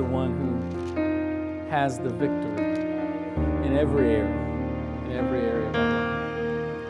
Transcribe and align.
the 0.00 0.06
one 0.06 0.32
who 0.94 1.68
has 1.68 1.98
the 1.98 2.08
victory 2.08 2.72
in 3.66 3.76
every 3.76 4.14
area, 4.14 4.34
in 5.04 5.12
every 5.12 5.40
area 5.40 5.68
of 5.68 5.76
our 5.76 5.92
life. 5.92 6.80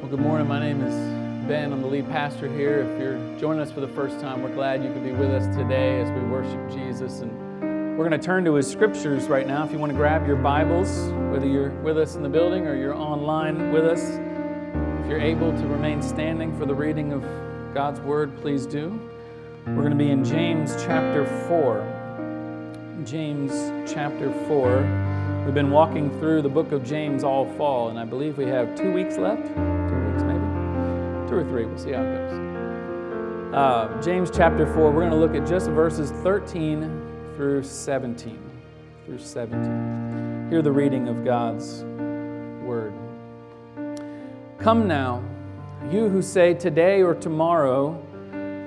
Well, 0.00 0.10
good 0.10 0.18
morning. 0.18 0.48
My 0.48 0.58
name 0.58 0.82
is 0.82 0.92
Ben. 1.46 1.72
I'm 1.72 1.80
the 1.80 1.86
lead 1.86 2.08
pastor 2.10 2.52
here. 2.52 2.80
If 2.80 3.00
you're 3.00 3.38
joining 3.38 3.60
us 3.60 3.70
for 3.70 3.78
the 3.78 3.86
first 3.86 4.18
time, 4.18 4.42
we're 4.42 4.52
glad 4.52 4.82
you 4.82 4.92
could 4.92 5.04
be 5.04 5.12
with 5.12 5.30
us 5.30 5.46
today 5.56 6.00
as 6.00 6.10
we 6.10 6.28
worship 6.28 6.68
Jesus. 6.68 7.20
And 7.20 7.30
we're 7.96 8.08
going 8.08 8.20
to 8.20 8.26
turn 8.26 8.44
to 8.46 8.54
his 8.54 8.68
scriptures 8.68 9.28
right 9.28 9.46
now. 9.46 9.64
If 9.64 9.70
you 9.70 9.78
want 9.78 9.92
to 9.92 9.96
grab 9.96 10.26
your 10.26 10.34
Bibles, 10.34 11.12
whether 11.30 11.46
you're 11.46 11.70
with 11.82 11.96
us 11.96 12.16
in 12.16 12.24
the 12.24 12.28
building 12.28 12.66
or 12.66 12.74
you're 12.74 12.96
online 12.96 13.70
with 13.70 13.84
us, 13.84 14.02
if 14.02 15.08
you're 15.08 15.20
able 15.20 15.52
to 15.52 15.66
remain 15.68 16.02
standing 16.02 16.58
for 16.58 16.66
the 16.66 16.74
reading 16.74 17.12
of 17.12 17.22
God's 17.72 18.00
word, 18.00 18.36
please 18.40 18.66
do. 18.66 19.11
We're 19.64 19.74
going 19.74 19.90
to 19.90 19.96
be 19.96 20.10
in 20.10 20.24
James 20.24 20.74
chapter 20.84 21.24
4. 21.46 23.04
James 23.04 23.52
chapter 23.88 24.32
4. 24.48 25.44
We've 25.44 25.54
been 25.54 25.70
walking 25.70 26.10
through 26.18 26.42
the 26.42 26.48
book 26.48 26.72
of 26.72 26.84
James 26.84 27.22
all 27.22 27.46
fall, 27.52 27.88
and 27.88 27.96
I 27.96 28.04
believe 28.04 28.38
we 28.38 28.46
have 28.46 28.74
two 28.74 28.92
weeks 28.92 29.18
left. 29.18 29.46
Two 29.46 30.00
weeks, 30.10 30.24
maybe? 30.24 30.40
Two 31.28 31.36
or 31.36 31.46
three. 31.48 31.64
We'll 31.64 31.78
see 31.78 31.92
how 31.92 32.02
it 32.02 32.12
goes. 32.12 33.54
Uh, 33.54 34.02
James 34.02 34.32
chapter 34.34 34.66
4, 34.66 34.90
we're 34.90 35.08
going 35.08 35.10
to 35.10 35.16
look 35.16 35.36
at 35.36 35.46
just 35.46 35.70
verses 35.70 36.10
13 36.10 36.82
through 37.36 37.62
17. 37.62 38.40
Through 39.06 39.18
17. 39.20 40.48
Hear 40.50 40.62
the 40.62 40.72
reading 40.72 41.06
of 41.06 41.24
God's 41.24 41.84
word. 42.64 42.92
Come 44.58 44.88
now, 44.88 45.22
you 45.88 46.08
who 46.08 46.20
say 46.20 46.52
today 46.52 47.00
or 47.00 47.14
tomorrow, 47.14 48.04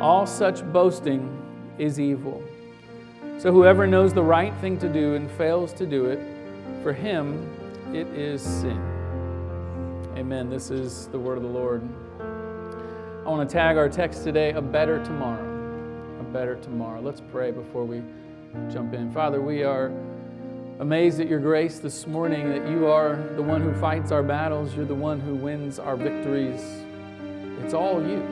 All 0.00 0.26
such 0.26 0.62
boasting 0.72 1.30
is 1.78 1.98
evil. 1.98 2.42
So 3.38 3.50
whoever 3.50 3.86
knows 3.86 4.12
the 4.12 4.22
right 4.22 4.54
thing 4.56 4.78
to 4.78 4.88
do 4.88 5.14
and 5.14 5.30
fails 5.30 5.72
to 5.74 5.86
do 5.86 6.06
it, 6.06 6.20
for 6.82 6.92
him 6.92 7.48
it 7.94 8.06
is 8.08 8.42
sin. 8.42 8.80
Amen. 10.16 10.50
This 10.50 10.70
is 10.70 11.06
the 11.08 11.18
word 11.18 11.38
of 11.38 11.42
the 11.42 11.48
Lord. 11.48 11.82
I 12.20 13.28
want 13.28 13.48
to 13.48 13.52
tag 13.52 13.78
our 13.78 13.88
text 13.88 14.22
today 14.22 14.52
a 14.52 14.60
better 14.60 15.02
tomorrow. 15.02 15.42
A 16.20 16.24
better 16.24 16.56
tomorrow. 16.56 17.00
Let's 17.00 17.22
pray 17.32 17.50
before 17.50 17.84
we 17.84 18.02
jump 18.70 18.92
in. 18.92 19.10
Father, 19.12 19.40
we 19.40 19.62
are 19.62 19.92
amazed 20.78 21.20
at 21.20 21.28
your 21.28 21.40
grace 21.40 21.78
this 21.78 22.06
morning 22.06 22.50
that 22.50 22.68
you 22.68 22.86
are 22.86 23.16
the 23.34 23.42
one 23.42 23.62
who 23.62 23.72
fights 23.80 24.12
our 24.12 24.22
battles, 24.22 24.76
you're 24.76 24.84
the 24.84 24.94
one 24.94 25.20
who 25.20 25.34
wins 25.34 25.78
our 25.78 25.96
victories. 25.96 26.62
It's 27.62 27.72
all 27.72 28.06
you. 28.06 28.22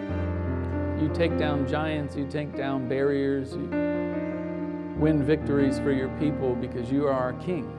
You 1.05 1.13
take 1.13 1.37
down 1.39 1.69
giants, 1.69 2.17
you 2.17 2.27
take 2.27 2.57
down 2.57 2.89
barriers, 2.89 3.53
you 3.53 3.69
win 4.97 5.23
victories 5.23 5.79
for 5.79 5.93
your 5.93 6.09
people 6.19 6.55
because 6.55 6.91
you 6.91 7.07
are 7.07 7.13
our 7.13 7.35
king. 7.35 7.71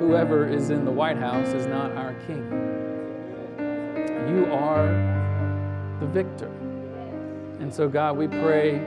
Whoever 0.00 0.48
is 0.48 0.70
in 0.70 0.84
the 0.84 0.90
White 0.90 1.18
House 1.18 1.46
is 1.54 1.66
not 1.66 1.92
our 1.92 2.14
king. 2.26 2.50
You 4.28 4.52
are 4.52 4.88
the 6.00 6.06
victor. 6.06 6.50
And 7.60 7.72
so, 7.72 7.88
God, 7.88 8.16
we 8.16 8.26
pray 8.26 8.80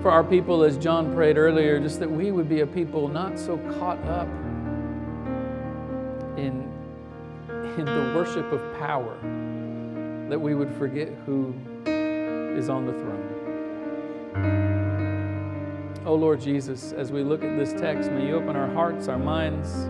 for 0.00 0.10
our 0.10 0.24
people, 0.24 0.62
as 0.62 0.78
John 0.78 1.12
prayed 1.14 1.36
earlier, 1.36 1.78
just 1.78 2.00
that 2.00 2.10
we 2.10 2.32
would 2.32 2.48
be 2.48 2.60
a 2.60 2.66
people 2.66 3.06
not 3.08 3.38
so 3.38 3.58
caught 3.78 4.02
up 4.04 4.28
in, 6.38 6.72
in 7.50 7.84
the 7.84 8.12
worship 8.16 8.50
of 8.50 8.62
power 8.78 9.14
that 10.28 10.40
we 10.40 10.54
would 10.54 10.72
forget 10.74 11.08
who 11.24 11.54
is 11.86 12.68
on 12.68 12.86
the 12.86 12.92
throne. 12.92 13.22
Oh 16.04 16.14
Lord 16.14 16.40
Jesus, 16.40 16.92
as 16.92 17.10
we 17.12 17.22
look 17.22 17.42
at 17.42 17.58
this 17.58 17.72
text, 17.72 18.10
may 18.10 18.28
you 18.28 18.36
open 18.36 18.56
our 18.56 18.72
hearts, 18.72 19.08
our 19.08 19.18
minds 19.18 19.88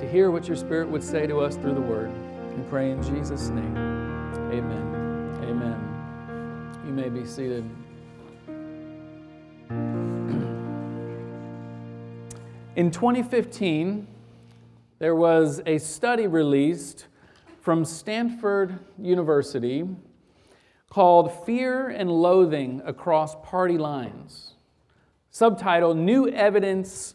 to 0.00 0.08
hear 0.08 0.30
what 0.30 0.46
your 0.46 0.56
Spirit 0.56 0.88
would 0.88 1.02
say 1.02 1.26
to 1.26 1.40
us 1.40 1.56
through 1.56 1.74
the 1.74 1.80
Word. 1.80 2.10
We 2.56 2.62
pray 2.64 2.90
in 2.92 3.02
Jesus' 3.02 3.48
name. 3.48 3.76
Amen. 4.52 5.38
Amen. 5.42 6.82
You 6.86 6.92
may 6.92 7.08
be 7.08 7.24
seated. 7.24 7.68
In 12.76 12.92
2015, 12.92 14.06
there 15.00 15.16
was 15.16 15.60
a 15.66 15.78
study 15.78 16.28
released 16.28 17.08
from 17.68 17.84
Stanford 17.84 18.78
University 18.98 19.86
called 20.88 21.44
Fear 21.44 21.90
and 21.90 22.10
Loathing 22.10 22.80
Across 22.86 23.36
Party 23.42 23.76
Lines. 23.76 24.54
Subtitle 25.30 25.92
New 25.92 26.28
Evidence 26.28 27.12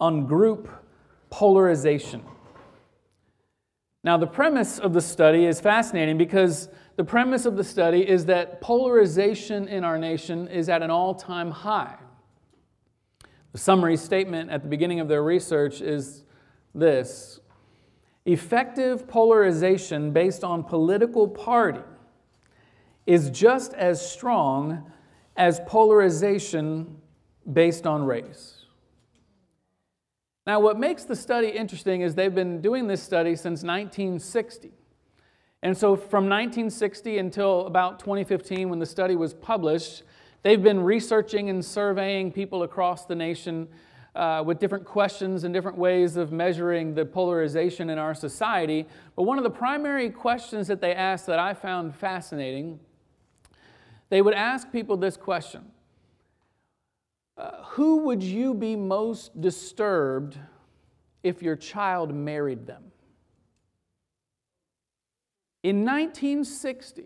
on 0.00 0.26
Group 0.26 0.68
Polarization. 1.30 2.24
Now, 4.02 4.16
the 4.16 4.26
premise 4.26 4.80
of 4.80 4.92
the 4.92 5.00
study 5.00 5.44
is 5.44 5.60
fascinating 5.60 6.18
because 6.18 6.68
the 6.96 7.04
premise 7.04 7.46
of 7.46 7.56
the 7.56 7.62
study 7.62 8.00
is 8.00 8.24
that 8.24 8.60
polarization 8.60 9.68
in 9.68 9.84
our 9.84 9.98
nation 9.98 10.48
is 10.48 10.68
at 10.68 10.82
an 10.82 10.90
all 10.90 11.14
time 11.14 11.52
high. 11.52 11.96
The 13.52 13.58
summary 13.58 13.96
statement 13.96 14.50
at 14.50 14.64
the 14.64 14.68
beginning 14.68 14.98
of 14.98 15.06
their 15.06 15.22
research 15.22 15.80
is 15.80 16.24
this 16.74 17.38
Affective 18.26 19.08
polarization 19.08 20.12
based 20.12 20.44
on 20.44 20.62
political 20.62 21.26
party 21.26 21.82
is 23.06 23.30
just 23.30 23.74
as 23.74 24.10
strong 24.10 24.90
as 25.36 25.60
polarization 25.66 26.98
based 27.52 27.86
on 27.86 28.04
race. 28.04 28.66
Now, 30.46 30.60
what 30.60 30.78
makes 30.78 31.04
the 31.04 31.16
study 31.16 31.48
interesting 31.48 32.02
is 32.02 32.14
they've 32.14 32.34
been 32.34 32.60
doing 32.60 32.86
this 32.86 33.02
study 33.02 33.34
since 33.34 33.62
1960. 33.62 34.72
And 35.62 35.76
so, 35.76 35.94
from 35.94 36.28
1960 36.28 37.18
until 37.18 37.66
about 37.66 38.00
2015, 38.00 38.68
when 38.68 38.78
the 38.80 38.86
study 38.86 39.14
was 39.14 39.34
published, 39.34 40.02
they've 40.42 40.62
been 40.62 40.80
researching 40.80 41.50
and 41.50 41.64
surveying 41.64 42.32
people 42.32 42.64
across 42.64 43.04
the 43.06 43.14
nation 43.14 43.68
uh, 44.14 44.42
with 44.44 44.58
different 44.58 44.84
questions 44.84 45.44
and 45.44 45.54
different 45.54 45.78
ways 45.78 46.16
of 46.16 46.32
measuring 46.32 46.94
the 46.94 47.04
polarization 47.04 47.88
in 47.88 47.98
our 47.98 48.14
society. 48.14 48.86
But 49.16 49.22
one 49.22 49.38
of 49.38 49.44
the 49.44 49.50
primary 49.50 50.10
questions 50.10 50.66
that 50.68 50.80
they 50.80 50.94
asked 50.94 51.26
that 51.26 51.38
I 51.38 51.54
found 51.54 51.94
fascinating, 51.94 52.78
they 54.10 54.20
would 54.20 54.34
ask 54.34 54.70
people 54.70 54.96
this 54.96 55.16
question 55.16 55.64
uh, 57.38 57.62
Who 57.64 57.98
would 57.98 58.22
you 58.22 58.52
be 58.54 58.76
most 58.76 59.40
disturbed 59.40 60.38
if 61.22 61.42
your 61.42 61.56
child 61.56 62.14
married 62.14 62.66
them? 62.66 62.92
In 65.62 65.84
1960, 65.84 67.04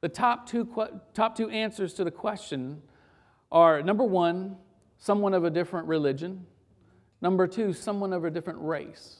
the 0.00 0.08
top 0.08 0.46
two, 0.46 0.68
top 1.12 1.36
two 1.36 1.50
answers 1.50 1.92
to 1.94 2.04
the 2.04 2.10
question 2.10 2.80
are 3.50 3.82
number 3.82 4.04
one, 4.04 4.56
someone 5.02 5.34
of 5.34 5.42
a 5.42 5.50
different 5.50 5.88
religion. 5.88 6.46
Number 7.20 7.48
two, 7.48 7.72
someone 7.72 8.12
of 8.12 8.24
a 8.24 8.30
different 8.30 8.60
race. 8.62 9.16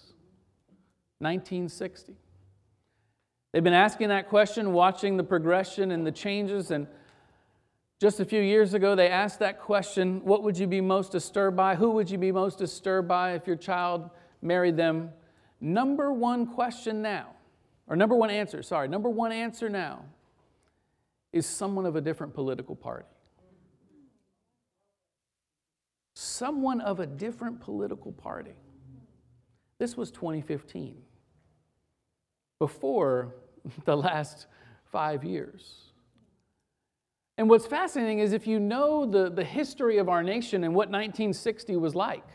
1960. 1.19 2.15
They've 3.51 3.65
been 3.65 3.73
asking 3.73 4.09
that 4.11 4.29
question, 4.29 4.73
watching 4.73 5.17
the 5.17 5.25
progression 5.25 5.91
and 5.91 6.07
the 6.07 6.13
changes. 6.13 6.71
And 6.71 6.87
just 8.01 8.21
a 8.21 8.25
few 8.25 8.41
years 8.41 8.75
ago, 8.75 8.95
they 8.95 9.09
asked 9.09 9.41
that 9.41 9.61
question 9.61 10.21
What 10.25 10.45
would 10.45 10.57
you 10.57 10.69
be 10.69 10.81
most 10.81 11.11
disturbed 11.11 11.57
by? 11.57 11.75
Who 11.75 11.91
would 11.91 12.09
you 12.09 12.19
be 12.19 12.31
most 12.31 12.59
disturbed 12.59 13.09
by 13.09 13.33
if 13.33 13.49
your 13.49 13.57
child 13.57 14.09
married 14.41 14.77
them? 14.77 15.11
Number 15.61 16.13
one 16.13 16.47
question 16.47 17.03
now, 17.03 17.31
or 17.89 17.97
number 17.97 18.15
one 18.15 18.31
answer, 18.31 18.63
sorry, 18.63 18.87
number 18.87 19.11
one 19.11 19.33
answer 19.33 19.69
now 19.69 20.05
is 21.33 21.45
someone 21.45 21.87
of 21.87 21.97
a 21.97 22.01
different 22.01 22.35
political 22.35 22.77
party 22.77 23.12
someone 26.15 26.81
of 26.81 27.01
a 27.01 27.07
different 27.07 27.61
political 27.61 28.13
party. 28.13 28.55
This 29.79 29.97
was 29.97 30.11
2015, 30.11 30.97
before 32.59 33.35
the 33.85 33.97
last 33.97 34.47
five 34.85 35.25
years. 35.25 35.93
And 37.39 37.49
what's 37.49 37.67
fascinating 37.67 38.19
is 38.19 38.33
if 38.33 38.47
you 38.47 38.61
know 38.61 39.07
the, 39.07 39.31
the 39.31 39.45
history 39.45 39.99
of 39.99 40.09
our 40.09 40.23
nation 40.23 40.65
and 40.65 40.75
what 40.75 40.89
1960 40.89 41.77
was 41.77 41.95
like, 41.95 42.29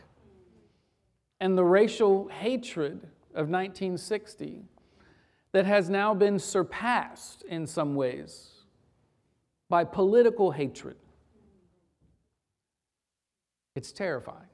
and 1.40 1.58
the 1.58 1.64
racial 1.64 2.28
hatred 2.30 3.04
of 3.36 3.48
1960 3.50 4.64
that 5.52 5.66
has 5.66 5.90
now 5.90 6.14
been 6.14 6.40
surpassed 6.40 7.44
in 7.44 7.68
some 7.68 7.96
ways 7.96 8.50
by 9.70 9.84
political 9.84 10.52
hatred. 10.52 10.98
It's 13.78 13.92
terrifying. 13.92 14.50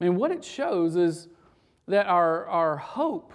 I 0.00 0.04
mean, 0.04 0.16
what 0.16 0.30
it 0.30 0.42
shows 0.42 0.96
is 0.96 1.28
that 1.86 2.06
our, 2.06 2.46
our 2.46 2.78
hope, 2.78 3.34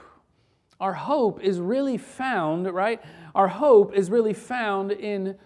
our 0.80 0.94
hope 0.94 1.44
is 1.44 1.60
really 1.60 2.00
found, 2.00 2.66
right? 2.66 3.00
Our 3.36 3.48
hope 3.48 3.94
is 3.94 4.10
really 4.10 4.34
found 4.34 4.94
in 4.94 5.38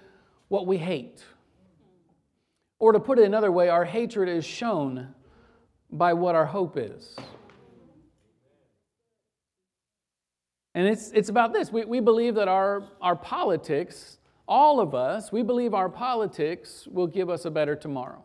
what 0.48 0.66
we 0.66 0.78
hate. 0.78 1.26
Or 2.80 2.94
to 2.94 3.00
put 3.02 3.20
it 3.20 3.26
another 3.26 3.52
way, 3.52 3.68
our 3.68 3.84
hatred 3.84 4.30
is 4.30 4.46
shown 4.46 5.14
by 5.92 6.14
what 6.14 6.36
our 6.36 6.46
hope 6.46 6.78
is. 6.78 7.18
And 10.74 10.88
it's, 10.88 11.12
it's 11.12 11.28
about 11.28 11.52
this. 11.52 11.70
We, 11.70 11.84
we 11.84 12.00
believe 12.00 12.36
that 12.36 12.48
our, 12.48 12.88
our 13.02 13.18
politics, 13.18 14.20
all 14.48 14.80
of 14.80 14.96
us, 14.96 15.34
we 15.34 15.44
believe 15.44 15.74
our 15.74 15.90
politics 15.90 16.88
will 16.90 17.08
give 17.08 17.30
us 17.30 17.44
a 17.44 17.52
better 17.52 17.76
tomorrow. 17.76 18.24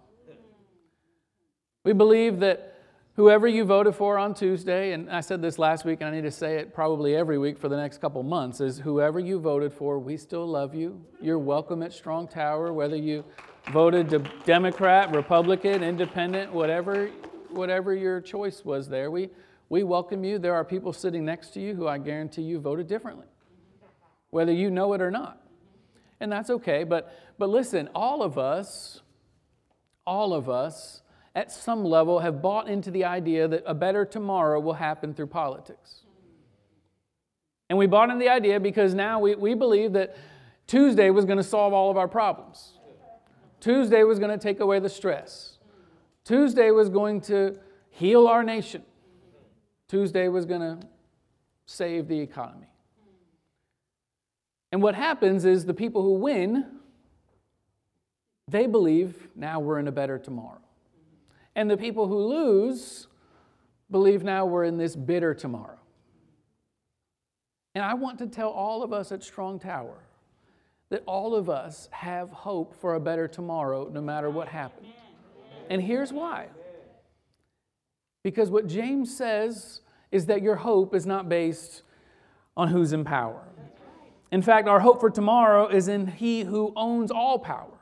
We 1.83 1.95
believe 1.95 2.41
that 2.41 2.75
whoever 3.17 3.49
you 3.49 3.65
voted 3.65 3.95
for 3.95 4.19
on 4.19 4.35
Tuesday, 4.35 4.93
and 4.93 5.09
I 5.09 5.21
said 5.21 5.41
this 5.41 5.59
last 5.59 5.87
week, 5.87 6.03
and 6.03 6.11
I 6.11 6.13
need 6.15 6.25
to 6.25 6.31
say 6.31 6.57
it 6.57 6.75
probably 6.75 7.17
every 7.17 7.39
week 7.39 7.59
for 7.59 7.71
the 7.71 7.77
next 7.77 8.03
couple 8.03 8.23
months, 8.23 8.61
is 8.61 8.79
whoever 8.79 9.19
you 9.19 9.41
voted 9.41 9.73
for, 9.73 9.99
we 9.99 10.19
still 10.19 10.47
love 10.47 10.75
you. 10.75 11.03
You're 11.23 11.39
welcome 11.39 11.83
at 11.83 11.95
Strong 11.95 12.29
Tower, 12.29 12.75
whether 12.75 12.97
you 12.97 13.25
voted 13.73 14.31
Democrat, 14.45 15.11
Republican, 15.15 15.83
Independent, 15.83 16.53
whatever, 16.53 17.07
whatever 17.49 17.95
your 17.95 18.21
choice 18.21 18.63
was 18.63 18.87
there. 18.87 19.11
We, 19.11 19.31
we 19.71 19.83
welcome 19.83 20.23
you. 20.23 20.39
There 20.39 20.55
are 20.55 20.67
people 20.67 20.93
sitting 20.93 21.25
next 21.25 21.55
to 21.55 21.61
you 21.61 21.75
who 21.75 21.89
I 21.89 21.97
guarantee 21.97 22.43
you 22.43 22.61
voted 22.61 22.89
differently, 22.89 23.27
whether 24.29 24.53
you 24.53 24.71
know 24.71 24.93
it 24.93 25.01
or 25.01 25.11
not. 25.11 25.41
And 26.21 26.31
that's 26.31 26.51
okay. 26.51 26.85
But, 26.85 27.11
but 27.39 27.49
listen, 27.49 27.89
all 27.95 28.23
of 28.23 28.37
us, 28.37 29.01
all 30.07 30.35
of 30.35 30.51
us, 30.51 31.00
at 31.35 31.53
some 31.53 31.85
level 31.85 32.19
have 32.21 32.43
bought 32.43 32.69
into 32.69 32.91
the 32.91 33.05
idea 33.05 33.47
that 33.49 33.63
a 33.67 33.75
better 33.75 34.05
tomorrow 34.05 34.59
will 34.59 34.75
happen 34.75 35.15
through 35.15 35.29
politics. 35.29 36.03
And 37.69 37.79
we 37.79 37.87
bought 37.87 38.11
into 38.11 38.21
the 38.21 38.29
idea 38.29 38.59
because 38.59 38.95
now 38.95 39.21
we, 39.21 39.37
we 39.37 39.55
believe 39.55 39.93
that 39.93 40.17
Tuesday 40.67 41.11
was 41.11 41.25
going 41.25 41.37
to 41.37 41.45
solve 41.45 41.73
all 41.73 41.91
of 41.91 41.97
our 41.97 42.09
problems. 42.09 42.75
Tuesday 43.61 44.03
was 44.03 44.19
going 44.19 44.31
to 44.31 44.43
take 44.43 44.61
away 44.61 44.81
the 44.81 44.89
stress. 44.89 45.59
Tuesday 46.25 46.71
was 46.71 46.89
going 46.89 47.21
to 47.23 47.57
heal 47.91 48.27
our 48.27 48.43
nation. 48.43 48.83
Tuesday 49.89 50.29
was 50.29 50.47
going 50.47 50.61
to 50.61 50.87
save 51.67 52.09
the 52.09 52.19
economy. 52.19 52.67
And 54.73 54.83
what 54.83 54.95
happens 54.95 55.45
is 55.45 55.65
the 55.65 55.75
people 55.75 56.03
who 56.03 56.15
win, 56.15 56.67
they 58.49 58.67
believe 58.67 59.29
now 59.35 59.61
we're 59.61 59.79
in 59.79 59.89
a 59.89 59.93
better 59.93 60.19
tomorrow. 60.19 60.61
And 61.57 61.71
the 61.71 61.77
people 61.77 62.07
who 62.07 62.19
lose 62.19 63.09
believe 63.91 64.23
now 64.23 64.47
we're 64.47 64.65
in 64.65 64.77
this 64.79 64.95
bitter 64.95 65.35
tomorrow. 65.35 65.79
And 67.75 67.85
I 67.85 67.95
want 67.95 68.19
to 68.19 68.27
tell 68.27 68.51
all 68.51 68.83
of 68.83 68.93
us 68.93 69.13
at 69.13 69.23
Strong 69.23 69.61
Tower 69.61 69.99
that 70.91 71.03
all 71.07 71.35
of 71.35 71.49
us 71.49 71.89
have 71.93 72.31
hope 72.31 72.75
for 72.75 72.95
a 72.95 73.01
better 73.01 73.29
tomorrow 73.29 73.89
no 73.93 74.01
matter 74.01 74.29
what 74.29 74.49
happens. 74.49 74.89
And 75.69 75.81
here's 75.81 76.13
why. 76.13 76.49
Because 78.25 78.51
what 78.51 78.67
James 78.67 79.17
says 79.17 79.81
is 80.11 80.27
that 80.27 80.43
your 80.43 80.57
hope 80.57 80.95
is 80.95 81.07
not 81.07 81.29
based 81.29 81.83
on 82.57 82.69
who's 82.69 82.93
in 82.93 83.05
power. 83.05 83.43
In 84.33 84.43
fact, 84.43 84.69
our 84.69 84.81
hope 84.81 85.01
for 85.01 85.11
tomorrow 85.11 85.69
is 85.69 85.89
in 85.89 86.07
He 86.07 86.43
who 86.43 86.73
owns 86.77 87.11
all 87.11 87.39
power. 87.39 87.80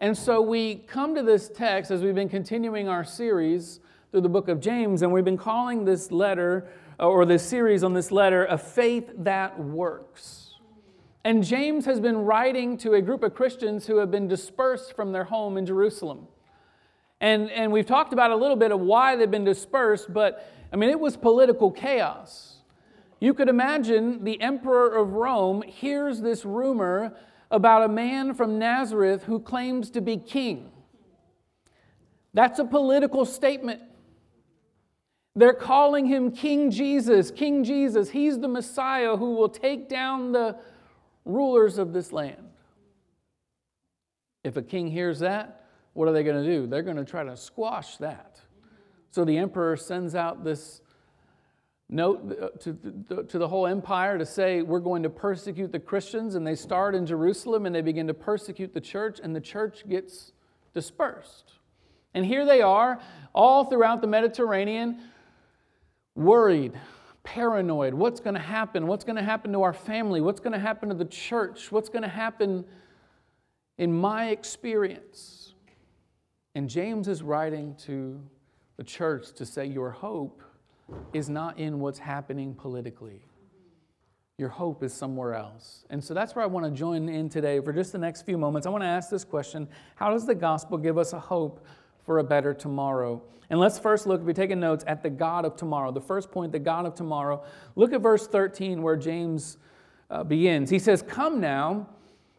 And 0.00 0.16
so 0.16 0.40
we 0.40 0.76
come 0.86 1.16
to 1.16 1.24
this 1.24 1.48
text 1.48 1.90
as 1.90 2.02
we've 2.02 2.14
been 2.14 2.28
continuing 2.28 2.88
our 2.88 3.02
series 3.02 3.80
through 4.12 4.20
the 4.20 4.28
book 4.28 4.46
of 4.46 4.60
James, 4.60 5.02
and 5.02 5.12
we've 5.12 5.24
been 5.24 5.36
calling 5.36 5.84
this 5.84 6.12
letter 6.12 6.68
uh, 7.00 7.08
or 7.08 7.26
this 7.26 7.42
series 7.42 7.82
on 7.82 7.94
this 7.94 8.12
letter 8.12 8.46
a 8.46 8.56
faith 8.56 9.10
that 9.18 9.58
works. 9.58 10.54
And 11.24 11.42
James 11.42 11.84
has 11.86 11.98
been 11.98 12.18
writing 12.18 12.78
to 12.78 12.94
a 12.94 13.02
group 13.02 13.24
of 13.24 13.34
Christians 13.34 13.88
who 13.88 13.96
have 13.96 14.08
been 14.08 14.28
dispersed 14.28 14.94
from 14.94 15.10
their 15.10 15.24
home 15.24 15.56
in 15.56 15.66
Jerusalem. 15.66 16.28
And, 17.20 17.50
and 17.50 17.72
we've 17.72 17.84
talked 17.84 18.12
about 18.12 18.30
a 18.30 18.36
little 18.36 18.56
bit 18.56 18.70
of 18.70 18.78
why 18.78 19.16
they've 19.16 19.28
been 19.28 19.44
dispersed, 19.44 20.12
but 20.12 20.48
I 20.72 20.76
mean, 20.76 20.90
it 20.90 21.00
was 21.00 21.16
political 21.16 21.72
chaos. 21.72 22.58
You 23.18 23.34
could 23.34 23.48
imagine 23.48 24.22
the 24.22 24.40
emperor 24.40 24.96
of 24.96 25.14
Rome 25.14 25.62
hears 25.62 26.20
this 26.20 26.44
rumor 26.44 27.16
about 27.50 27.84
a 27.84 27.88
man 27.88 28.34
from 28.34 28.58
Nazareth 28.58 29.24
who 29.24 29.40
claims 29.40 29.90
to 29.90 30.00
be 30.00 30.16
king. 30.16 30.70
That's 32.34 32.58
a 32.58 32.64
political 32.64 33.24
statement. 33.24 33.82
They're 35.34 35.54
calling 35.54 36.06
him 36.06 36.32
King 36.32 36.70
Jesus. 36.70 37.30
King 37.30 37.64
Jesus, 37.64 38.10
he's 38.10 38.38
the 38.38 38.48
Messiah 38.48 39.16
who 39.16 39.34
will 39.34 39.48
take 39.48 39.88
down 39.88 40.32
the 40.32 40.58
rulers 41.24 41.78
of 41.78 41.92
this 41.92 42.12
land. 42.12 42.48
If 44.44 44.56
a 44.56 44.62
king 44.62 44.88
hears 44.88 45.20
that, 45.20 45.64
what 45.92 46.08
are 46.08 46.12
they 46.12 46.22
going 46.22 46.42
to 46.44 46.48
do? 46.48 46.66
They're 46.66 46.82
going 46.82 46.96
to 46.96 47.04
try 47.04 47.24
to 47.24 47.36
squash 47.36 47.96
that. 47.98 48.40
So 49.10 49.24
the 49.24 49.38
emperor 49.38 49.76
sends 49.76 50.14
out 50.14 50.44
this 50.44 50.80
note 51.88 52.38
uh, 52.40 52.48
to 52.58 53.24
to 53.28 53.38
the 53.38 53.48
whole 53.48 53.66
empire 53.66 54.18
to 54.18 54.26
say, 54.26 54.62
We're 54.62 54.80
going 54.80 55.02
to 55.02 55.10
persecute 55.10 55.72
the 55.72 55.80
Christians. 55.80 56.34
And 56.34 56.46
they 56.46 56.54
start 56.54 56.94
in 56.94 57.06
Jerusalem 57.06 57.66
and 57.66 57.74
they 57.74 57.80
begin 57.80 58.06
to 58.08 58.14
persecute 58.14 58.74
the 58.74 58.80
church, 58.80 59.20
and 59.22 59.34
the 59.34 59.40
church 59.40 59.88
gets 59.88 60.32
dispersed. 60.74 61.52
And 62.14 62.24
here 62.24 62.44
they 62.44 62.62
are, 62.62 63.00
all 63.34 63.64
throughout 63.64 64.00
the 64.00 64.06
Mediterranean, 64.06 65.00
worried, 66.14 66.72
paranoid. 67.22 67.94
What's 67.94 68.20
going 68.20 68.34
to 68.34 68.40
happen? 68.40 68.86
What's 68.86 69.04
going 69.04 69.16
to 69.16 69.22
happen 69.22 69.52
to 69.52 69.62
our 69.62 69.72
family? 69.72 70.20
What's 70.20 70.40
going 70.40 70.52
to 70.52 70.58
happen 70.58 70.88
to 70.88 70.94
the 70.94 71.04
church? 71.04 71.70
What's 71.70 71.88
going 71.88 72.02
to 72.02 72.08
happen 72.08 72.64
in 73.76 73.92
my 73.92 74.30
experience? 74.30 75.54
And 76.54 76.68
James 76.68 77.06
is 77.08 77.22
writing 77.22 77.76
to 77.86 78.20
the 78.78 78.84
church 78.84 79.32
to 79.34 79.46
say, 79.46 79.66
Your 79.66 79.90
hope 79.90 80.42
is 81.12 81.28
not 81.28 81.58
in 81.58 81.80
what's 81.80 81.98
happening 81.98 82.54
politically. 82.54 83.22
Your 84.38 84.48
hope 84.48 84.84
is 84.84 84.92
somewhere 84.92 85.34
else. 85.34 85.84
And 85.90 86.02
so 86.02 86.14
that's 86.14 86.36
where 86.36 86.44
I 86.44 86.46
want 86.46 86.64
to 86.64 86.70
join 86.70 87.08
in 87.08 87.28
today 87.28 87.60
for 87.60 87.72
just 87.72 87.90
the 87.90 87.98
next 87.98 88.22
few 88.22 88.38
moments. 88.38 88.66
I 88.66 88.70
want 88.70 88.82
to 88.82 88.88
ask 88.88 89.10
this 89.10 89.24
question 89.24 89.68
How 89.96 90.10
does 90.10 90.26
the 90.26 90.34
gospel 90.34 90.78
give 90.78 90.96
us 90.96 91.12
a 91.12 91.18
hope 91.18 91.66
for 92.04 92.18
a 92.18 92.24
better 92.24 92.54
tomorrow? 92.54 93.20
And 93.50 93.58
let's 93.58 93.78
first 93.78 94.06
look, 94.06 94.20
if 94.20 94.26
you're 94.26 94.34
taking 94.34 94.60
notes, 94.60 94.84
at 94.86 95.02
the 95.02 95.10
God 95.10 95.44
of 95.44 95.56
tomorrow. 95.56 95.90
The 95.90 96.00
first 96.00 96.30
point, 96.30 96.52
the 96.52 96.58
God 96.58 96.86
of 96.86 96.94
tomorrow. 96.94 97.42
Look 97.76 97.92
at 97.92 98.00
verse 98.00 98.26
13 98.28 98.82
where 98.82 98.96
James 98.96 99.56
uh, 100.10 100.22
begins. 100.22 100.70
He 100.70 100.78
says, 100.78 101.02
Come 101.02 101.40
now. 101.40 101.88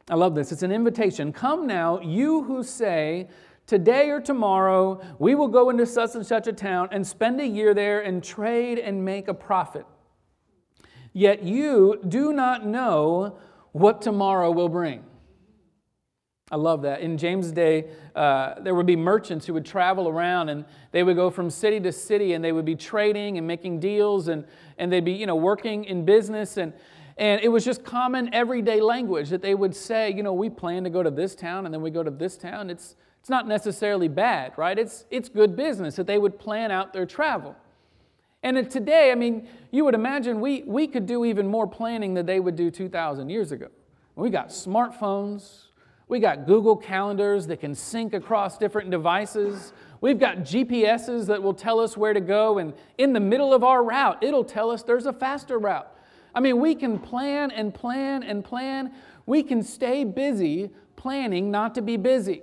I 0.10 0.16
love 0.16 0.34
this. 0.34 0.52
It's 0.52 0.64
an 0.64 0.72
invitation. 0.72 1.32
Come 1.32 1.68
now, 1.68 2.00
you 2.00 2.44
who 2.44 2.64
say, 2.64 3.28
Today 3.70 4.10
or 4.10 4.20
tomorrow, 4.20 5.00
we 5.20 5.36
will 5.36 5.48
go 5.48 5.70
into 5.70 5.86
such 5.86 6.16
and 6.16 6.26
such 6.26 6.48
a 6.48 6.52
town 6.52 6.90
and 6.92 7.06
spend 7.06 7.40
a 7.40 7.46
year 7.46 7.76
there 7.76 8.02
and 8.02 8.24
trade 8.24 8.80
and 8.80 9.06
make 9.06 9.28
a 9.28 9.34
profit. 9.36 9.86
Yet 11.14 11.44
you 11.44 12.02
do 12.08 12.34
not 12.34 12.66
know 12.66 13.38
what 13.72 14.02
tomorrow 14.02 14.50
will 14.50 14.70
bring. 14.70 15.04
I 16.50 16.56
love 16.56 16.82
that. 16.82 17.02
In 17.02 17.16
James' 17.16 17.52
day, 17.52 17.92
uh, 18.16 18.60
there 18.60 18.74
would 18.74 18.88
be 18.88 18.96
merchants 18.96 19.46
who 19.46 19.54
would 19.54 19.68
travel 19.68 20.10
around 20.10 20.50
and 20.50 20.66
they 20.92 21.04
would 21.04 21.16
go 21.16 21.30
from 21.30 21.52
city 21.52 21.80
to 21.82 21.92
city 21.92 22.34
and 22.34 22.44
they 22.44 22.52
would 22.52 22.66
be 22.66 22.76
trading 22.76 23.38
and 23.38 23.46
making 23.46 23.80
deals 23.80 24.30
and, 24.30 24.46
and 24.80 24.92
they'd 24.92 25.06
be 25.06 25.12
you 25.12 25.28
know, 25.28 25.36
working 25.36 25.84
in 25.84 26.06
business. 26.06 26.58
And, 26.58 26.74
and 27.18 27.40
it 27.44 27.50
was 27.50 27.64
just 27.64 27.84
common 27.84 28.34
everyday 28.34 28.82
language 28.82 29.30
that 29.30 29.44
they 29.44 29.54
would 29.54 29.76
say, 29.76 30.12
you 30.12 30.24
know, 30.24 30.34
we 30.34 30.50
plan 30.50 30.84
to 30.86 30.90
go 30.90 31.04
to 31.04 31.12
this 31.12 31.36
town 31.36 31.66
and 31.66 31.72
then 31.72 31.84
we 31.84 31.92
go 31.92 32.02
to 32.02 32.10
this 32.10 32.36
town. 32.36 32.72
It's, 32.72 32.96
it's 33.20 33.30
not 33.30 33.48
necessarily 33.48 34.08
bad, 34.08 34.54
right? 34.58 34.78
It's, 34.78 35.06
it's 35.12 35.30
good 35.30 35.56
business 35.56 35.96
that 35.98 36.08
they 36.08 36.18
would 36.18 36.40
plan 36.40 36.72
out 36.72 36.94
their 36.94 37.06
travel. 37.06 37.56
And 38.42 38.70
today, 38.70 39.12
I 39.12 39.16
mean, 39.16 39.48
you 39.72 39.84
would 39.84 39.96
imagine 39.96 40.40
we, 40.40 40.64
we 40.64 40.88
could 40.88 41.06
do 41.06 41.26
even 41.26 41.48
more 41.48 41.68
planning 41.68 42.14
than 42.14 42.26
they 42.26 42.40
would 42.40 42.56
do 42.56 42.72
2,000 42.72 43.30
years 43.30 43.52
ago. 43.52 43.68
We 44.16 44.30
got 44.30 44.50
smartphones, 44.50 45.68
we 46.08 46.20
got 46.20 46.48
Google 46.48 46.76
calendars 46.76 47.48
that 47.48 47.60
can 47.60 47.76
sync 47.76 48.14
across 48.14 48.58
different 48.58 48.90
devices. 48.90 49.74
We've 50.02 50.20
got 50.20 50.38
GPSs 50.38 51.28
that 51.28 51.44
will 51.44 51.54
tell 51.54 51.80
us 51.80 51.96
where 51.96 52.14
to 52.14 52.22
go, 52.22 52.58
and 52.58 52.74
in 52.98 53.14
the 53.14 53.20
middle 53.20 53.54
of 53.54 53.64
our 53.64 53.84
route, 53.84 54.24
it'll 54.24 54.44
tell 54.44 54.72
us 54.72 54.82
there's 54.82 55.06
a 55.06 55.14
faster 55.14 55.60
route. 55.60 55.88
I 56.34 56.40
mean, 56.40 56.60
we 56.60 56.74
can 56.74 56.98
plan 57.00 57.52
and 57.52 57.74
plan 57.74 58.24
and 58.24 58.44
plan. 58.44 58.92
We 59.26 59.44
can 59.44 59.62
stay 59.62 60.04
busy 60.04 60.72
planning 60.96 61.52
not 61.52 61.76
to 61.76 61.82
be 61.82 61.98
busy. 61.98 62.42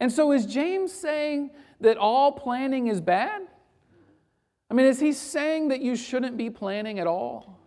And 0.00 0.12
so, 0.12 0.32
is 0.32 0.46
James 0.46 0.92
saying 0.92 1.50
that 1.80 1.96
all 1.96 2.32
planning 2.32 2.88
is 2.88 3.00
bad? 3.00 3.42
I 4.70 4.74
mean, 4.74 4.86
is 4.86 5.00
he 5.00 5.12
saying 5.12 5.68
that 5.68 5.80
you 5.80 5.96
shouldn't 5.96 6.36
be 6.36 6.50
planning 6.50 6.98
at 6.98 7.06
all? 7.06 7.58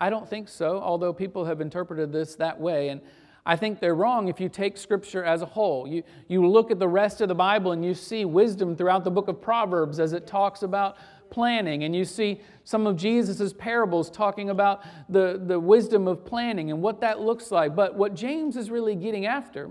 I 0.00 0.10
don't 0.10 0.28
think 0.28 0.48
so, 0.48 0.80
although 0.80 1.12
people 1.12 1.44
have 1.44 1.60
interpreted 1.60 2.12
this 2.12 2.34
that 2.36 2.60
way. 2.60 2.88
And 2.88 3.00
I 3.46 3.56
think 3.56 3.80
they're 3.80 3.94
wrong 3.94 4.28
if 4.28 4.40
you 4.40 4.48
take 4.48 4.76
Scripture 4.76 5.24
as 5.24 5.42
a 5.42 5.46
whole. 5.46 5.88
You, 5.88 6.02
you 6.28 6.46
look 6.46 6.70
at 6.70 6.78
the 6.78 6.88
rest 6.88 7.20
of 7.20 7.28
the 7.28 7.34
Bible 7.34 7.72
and 7.72 7.84
you 7.84 7.94
see 7.94 8.24
wisdom 8.24 8.76
throughout 8.76 9.04
the 9.04 9.10
book 9.10 9.28
of 9.28 9.40
Proverbs 9.40 9.98
as 9.98 10.12
it 10.12 10.26
talks 10.26 10.62
about 10.62 10.96
planning, 11.30 11.84
and 11.84 11.94
you 11.94 12.04
see 12.04 12.40
some 12.64 12.86
of 12.86 12.96
Jesus' 12.96 13.52
parables 13.52 14.10
talking 14.10 14.50
about 14.50 14.82
the, 15.08 15.42
the 15.46 15.58
wisdom 15.58 16.08
of 16.08 16.24
planning 16.24 16.70
and 16.70 16.80
what 16.80 17.00
that 17.00 17.20
looks 17.20 17.50
like. 17.50 17.74
But 17.74 17.94
what 17.94 18.14
James 18.14 18.56
is 18.56 18.70
really 18.70 18.94
getting 18.94 19.26
after 19.26 19.70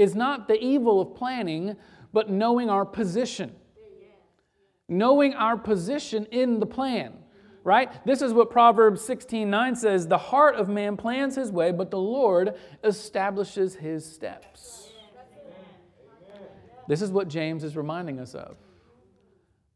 is 0.00 0.14
not 0.14 0.48
the 0.48 0.58
evil 0.62 1.00
of 1.00 1.14
planning, 1.14 1.76
but 2.12 2.30
knowing 2.30 2.70
our 2.70 2.84
position. 2.84 3.54
Knowing 4.88 5.34
our 5.34 5.56
position 5.56 6.26
in 6.32 6.58
the 6.58 6.66
plan 6.66 7.14
right? 7.62 8.04
This 8.06 8.22
is 8.22 8.32
what 8.32 8.50
Proverbs 8.50 9.02
16 9.02 9.48
9 9.50 9.76
says 9.76 10.08
The 10.08 10.16
heart 10.16 10.56
of 10.56 10.70
man 10.70 10.96
plans 10.96 11.36
his 11.36 11.52
way, 11.52 11.72
but 11.72 11.90
the 11.90 11.98
Lord 11.98 12.54
establishes 12.82 13.74
his 13.74 14.10
steps. 14.10 14.90
This 16.88 17.02
is 17.02 17.12
what 17.12 17.28
James 17.28 17.62
is 17.62 17.76
reminding 17.76 18.18
us 18.18 18.34
of. 18.34 18.56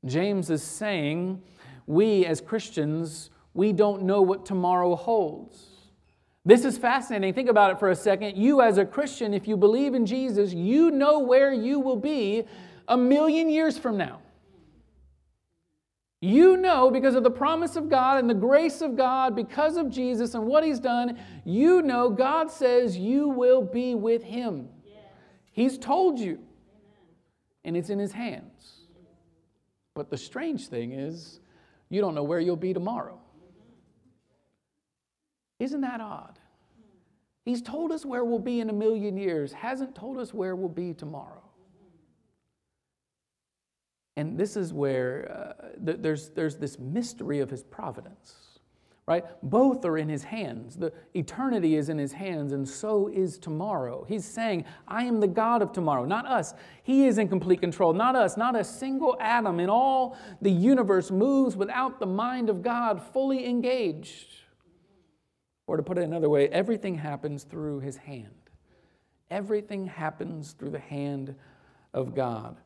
James 0.04 0.50
is 0.50 0.62
saying, 0.62 1.40
we 1.86 2.26
as 2.26 2.40
Christians, 2.40 3.30
we 3.52 3.72
don't 3.72 4.02
know 4.02 4.20
what 4.20 4.44
tomorrow 4.44 4.96
holds. 4.96 5.73
This 6.44 6.64
is 6.64 6.76
fascinating. 6.76 7.32
Think 7.32 7.48
about 7.48 7.72
it 7.72 7.78
for 7.78 7.90
a 7.90 7.96
second. 7.96 8.36
You, 8.36 8.60
as 8.60 8.76
a 8.76 8.84
Christian, 8.84 9.32
if 9.32 9.48
you 9.48 9.56
believe 9.56 9.94
in 9.94 10.04
Jesus, 10.04 10.52
you 10.52 10.90
know 10.90 11.18
where 11.18 11.52
you 11.52 11.80
will 11.80 11.96
be 11.96 12.44
a 12.86 12.96
million 12.96 13.48
years 13.48 13.78
from 13.78 13.96
now. 13.96 14.20
You 16.20 16.56
know, 16.56 16.90
because 16.90 17.14
of 17.14 17.22
the 17.22 17.30
promise 17.30 17.76
of 17.76 17.88
God 17.88 18.18
and 18.18 18.28
the 18.28 18.34
grace 18.34 18.80
of 18.80 18.96
God, 18.96 19.36
because 19.36 19.76
of 19.76 19.90
Jesus 19.90 20.34
and 20.34 20.46
what 20.46 20.64
He's 20.64 20.80
done, 20.80 21.18
you 21.44 21.82
know 21.82 22.10
God 22.10 22.50
says 22.50 22.96
you 22.96 23.28
will 23.28 23.62
be 23.62 23.94
with 23.94 24.22
Him. 24.22 24.68
He's 25.52 25.78
told 25.78 26.18
you, 26.18 26.40
and 27.64 27.76
it's 27.76 27.90
in 27.90 27.98
His 27.98 28.12
hands. 28.12 28.80
But 29.94 30.10
the 30.10 30.16
strange 30.16 30.68
thing 30.68 30.92
is, 30.92 31.40
you 31.88 32.00
don't 32.00 32.14
know 32.14 32.24
where 32.24 32.40
you'll 32.40 32.56
be 32.56 32.74
tomorrow. 32.74 33.20
Isn't 35.64 35.80
that 35.80 36.02
odd? 36.02 36.38
He's 37.47 37.62
told 37.62 37.90
us 37.90 38.04
where 38.04 38.23
we'll 38.23 38.38
be 38.38 38.61
in 38.61 38.68
a 38.68 38.73
million 38.73 39.16
years, 39.16 39.50
hasn't 39.54 39.94
told 39.94 40.18
us 40.18 40.35
where 40.35 40.54
we'll 40.54 40.68
be 40.68 40.92
tomorrow. 40.92 41.42
And 44.18 44.38
this 44.38 44.59
is 44.59 44.75
where 44.75 45.56
uh, 45.59 45.68
th- 45.87 45.99
there's, 46.02 46.28
there's 46.30 46.56
this 46.59 46.78
mystery 46.78 47.40
of 47.40 47.49
his 47.49 47.62
providence, 47.62 48.61
right? 49.06 49.25
Both 49.42 49.87
are 49.87 49.97
in 49.97 50.06
his 50.06 50.23
hands. 50.23 50.76
The 50.76 50.92
eternity 51.14 51.76
is 51.76 51.88
in 51.88 51.97
his 51.97 52.12
hands, 52.12 52.52
and 52.52 52.68
so 52.68 53.09
is 53.09 53.38
tomorrow. 53.38 54.04
He's 54.06 54.26
saying, 54.26 54.66
I 54.87 55.04
am 55.04 55.18
the 55.18 55.26
God 55.26 55.62
of 55.62 55.73
tomorrow, 55.73 56.04
not 56.04 56.26
us. 56.26 56.52
He 56.83 57.06
is 57.06 57.16
in 57.16 57.26
complete 57.28 57.62
control, 57.62 57.94
not 57.94 58.16
us. 58.16 58.37
Not 58.37 58.54
a 58.54 58.64
single 58.64 59.16
atom 59.18 59.61
in 59.61 59.71
all 59.71 60.18
the 60.42 60.52
universe 60.52 61.11
moves 61.11 61.56
without 61.56 62.00
the 62.00 62.06
mind 62.06 62.50
of 62.50 62.61
God 62.61 63.02
fully 63.02 63.47
engaged. 63.49 64.43
Or 65.66 65.76
to 65.76 65.83
put 65.83 65.99
it 65.99 66.04
another 66.04 66.28
way, 66.28 66.49
everything 66.49 66.97
happens 66.97 67.44
through 67.44 67.80
his 67.80 67.97
hand. 67.97 68.35
Everything 69.30 69.87
happens 69.87 70.52
through 70.52 70.71
the 70.71 70.78
hand 70.78 71.35
of 71.92 72.14
God. 72.14 72.56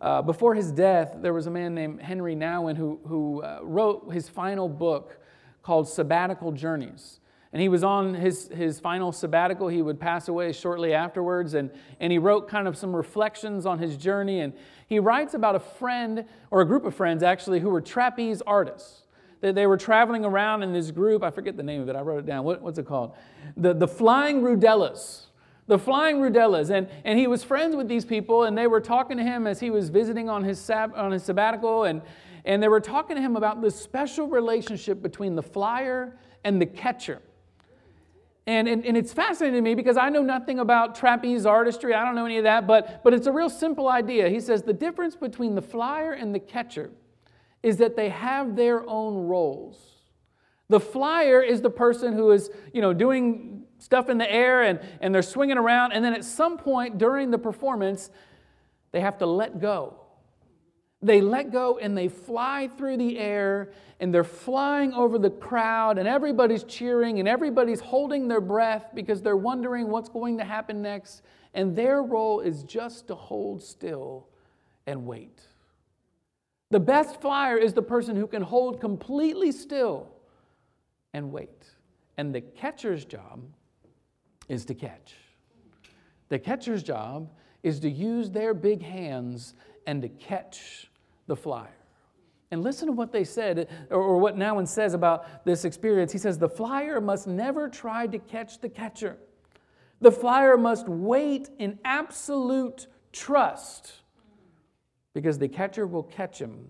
Uh, 0.00 0.22
before 0.22 0.54
his 0.54 0.70
death, 0.72 1.16
there 1.20 1.32
was 1.32 1.46
a 1.46 1.50
man 1.50 1.74
named 1.74 2.00
Henri 2.00 2.34
Nouwen 2.34 2.76
who, 2.76 3.00
who 3.06 3.42
uh, 3.42 3.60
wrote 3.62 4.12
his 4.12 4.28
final 4.28 4.68
book 4.68 5.18
called 5.62 5.88
Sabbatical 5.88 6.52
Journeys. 6.52 7.20
And 7.52 7.62
he 7.62 7.68
was 7.68 7.82
on 7.82 8.12
his, 8.12 8.48
his 8.48 8.80
final 8.80 9.12
sabbatical. 9.12 9.68
He 9.68 9.80
would 9.80 9.98
pass 9.98 10.28
away 10.28 10.52
shortly 10.52 10.92
afterwards. 10.92 11.54
And, 11.54 11.70
and 12.00 12.12
he 12.12 12.18
wrote 12.18 12.48
kind 12.48 12.68
of 12.68 12.76
some 12.76 12.94
reflections 12.94 13.64
on 13.64 13.78
his 13.78 13.96
journey. 13.96 14.40
And 14.40 14.52
he 14.86 14.98
writes 14.98 15.32
about 15.32 15.54
a 15.54 15.60
friend, 15.60 16.26
or 16.50 16.60
a 16.60 16.66
group 16.66 16.84
of 16.84 16.94
friends 16.94 17.22
actually, 17.22 17.60
who 17.60 17.70
were 17.70 17.80
trapeze 17.80 18.42
artists. 18.46 19.05
They, 19.54 19.66
were 19.66 19.76
traveling 19.76 20.24
around 20.24 20.62
in 20.62 20.72
this 20.72 20.90
group. 20.90 21.22
I 21.22 21.30
forget 21.30 21.56
the 21.56 21.62
name 21.62 21.82
of 21.82 21.88
it. 21.88 21.96
I 21.96 22.00
wrote 22.00 22.18
it 22.18 22.26
down. 22.26 22.44
What, 22.44 22.62
what's 22.62 22.78
it 22.78 22.86
called? 22.86 23.14
The, 23.56 23.74
the 23.74 23.88
Flying 23.88 24.42
Rudellas 24.42 25.26
the 25.66 25.78
flying 25.78 26.20
rudellas. 26.20 26.70
And, 26.70 26.88
and 27.04 27.18
he 27.18 27.26
was 27.26 27.42
friends 27.42 27.76
with 27.76 27.88
these 27.88 28.04
people, 28.04 28.44
and 28.44 28.56
they 28.56 28.66
were 28.66 28.80
talking 28.80 29.16
to 29.16 29.22
him 29.22 29.46
as 29.46 29.60
he 29.60 29.70
was 29.70 29.88
visiting 29.88 30.28
on 30.28 30.44
his, 30.44 30.60
sab- 30.60 30.94
on 30.96 31.12
his 31.12 31.24
sabbatical, 31.24 31.84
and, 31.84 32.02
and 32.44 32.62
they 32.62 32.68
were 32.68 32.80
talking 32.80 33.16
to 33.16 33.22
him 33.22 33.36
about 33.36 33.60
this 33.60 33.74
special 33.74 34.28
relationship 34.28 35.02
between 35.02 35.34
the 35.34 35.42
flyer 35.42 36.16
and 36.44 36.60
the 36.60 36.66
catcher. 36.66 37.20
And, 38.46 38.68
and, 38.68 38.86
and 38.86 38.96
it's 38.96 39.12
fascinating 39.12 39.56
to 39.56 39.60
me 39.60 39.74
because 39.74 39.96
I 39.96 40.08
know 40.08 40.22
nothing 40.22 40.60
about 40.60 40.94
trapeze 40.94 41.46
artistry, 41.46 41.94
I 41.94 42.04
don't 42.04 42.14
know 42.14 42.26
any 42.26 42.38
of 42.38 42.44
that, 42.44 42.64
but, 42.64 43.02
but 43.02 43.12
it's 43.12 43.26
a 43.26 43.32
real 43.32 43.50
simple 43.50 43.88
idea. 43.88 44.28
He 44.28 44.38
says 44.38 44.62
the 44.62 44.72
difference 44.72 45.16
between 45.16 45.56
the 45.56 45.62
flyer 45.62 46.12
and 46.12 46.32
the 46.32 46.38
catcher 46.38 46.92
is 47.62 47.78
that 47.78 47.96
they 47.96 48.08
have 48.08 48.56
their 48.56 48.88
own 48.88 49.26
roles. 49.26 49.76
The 50.68 50.80
flyer 50.80 51.42
is 51.42 51.60
the 51.62 51.70
person 51.70 52.12
who 52.12 52.30
is, 52.32 52.50
you 52.72 52.80
know, 52.80 52.92
doing 52.92 53.64
stuff 53.78 54.08
in 54.08 54.18
the 54.18 54.30
air 54.30 54.62
and, 54.62 54.80
and 55.00 55.14
they're 55.14 55.22
swinging 55.22 55.58
around. 55.58 55.92
And 55.92 56.04
then 56.04 56.14
at 56.14 56.24
some 56.24 56.58
point 56.58 56.98
during 56.98 57.30
the 57.30 57.38
performance, 57.38 58.10
they 58.92 59.00
have 59.00 59.18
to 59.18 59.26
let 59.26 59.60
go. 59.60 60.00
They 61.02 61.20
let 61.20 61.52
go 61.52 61.78
and 61.78 61.96
they 61.96 62.08
fly 62.08 62.70
through 62.76 62.96
the 62.96 63.18
air 63.18 63.72
and 64.00 64.12
they're 64.12 64.24
flying 64.24 64.92
over 64.92 65.18
the 65.18 65.30
crowd 65.30 65.98
and 65.98 66.08
everybody's 66.08 66.64
cheering 66.64 67.20
and 67.20 67.28
everybody's 67.28 67.80
holding 67.80 68.28
their 68.28 68.40
breath 68.40 68.90
because 68.94 69.22
they're 69.22 69.36
wondering 69.36 69.88
what's 69.88 70.08
going 70.08 70.38
to 70.38 70.44
happen 70.44 70.82
next. 70.82 71.22
And 71.54 71.76
their 71.76 72.02
role 72.02 72.40
is 72.40 72.64
just 72.64 73.08
to 73.08 73.14
hold 73.14 73.62
still 73.62 74.26
and 74.86 75.06
wait. 75.06 75.45
The 76.70 76.80
best 76.80 77.20
flyer 77.20 77.56
is 77.56 77.72
the 77.72 77.82
person 77.82 78.16
who 78.16 78.26
can 78.26 78.42
hold 78.42 78.80
completely 78.80 79.52
still 79.52 80.08
and 81.14 81.30
wait. 81.30 81.70
And 82.16 82.34
the 82.34 82.40
catcher's 82.40 83.04
job 83.04 83.42
is 84.48 84.64
to 84.66 84.74
catch. 84.74 85.14
The 86.28 86.38
catcher's 86.38 86.82
job 86.82 87.30
is 87.62 87.78
to 87.80 87.90
use 87.90 88.30
their 88.30 88.52
big 88.52 88.82
hands 88.82 89.54
and 89.86 90.02
to 90.02 90.08
catch 90.08 90.90
the 91.26 91.36
flyer. 91.36 91.68
And 92.50 92.62
listen 92.62 92.86
to 92.86 92.92
what 92.92 93.12
they 93.12 93.24
said, 93.24 93.68
or 93.90 94.18
what 94.18 94.36
Nouwen 94.36 94.66
says 94.66 94.94
about 94.94 95.44
this 95.44 95.64
experience. 95.64 96.12
He 96.12 96.18
says, 96.18 96.38
The 96.38 96.48
flyer 96.48 97.00
must 97.00 97.26
never 97.26 97.68
try 97.68 98.06
to 98.06 98.18
catch 98.18 98.60
the 98.60 98.68
catcher. 98.68 99.18
The 100.00 100.12
flyer 100.12 100.56
must 100.56 100.88
wait 100.88 101.48
in 101.58 101.78
absolute 101.84 102.86
trust 103.12 103.94
because 105.16 105.38
the 105.38 105.48
catcher 105.48 105.86
will 105.86 106.02
catch 106.02 106.38
him, 106.38 106.68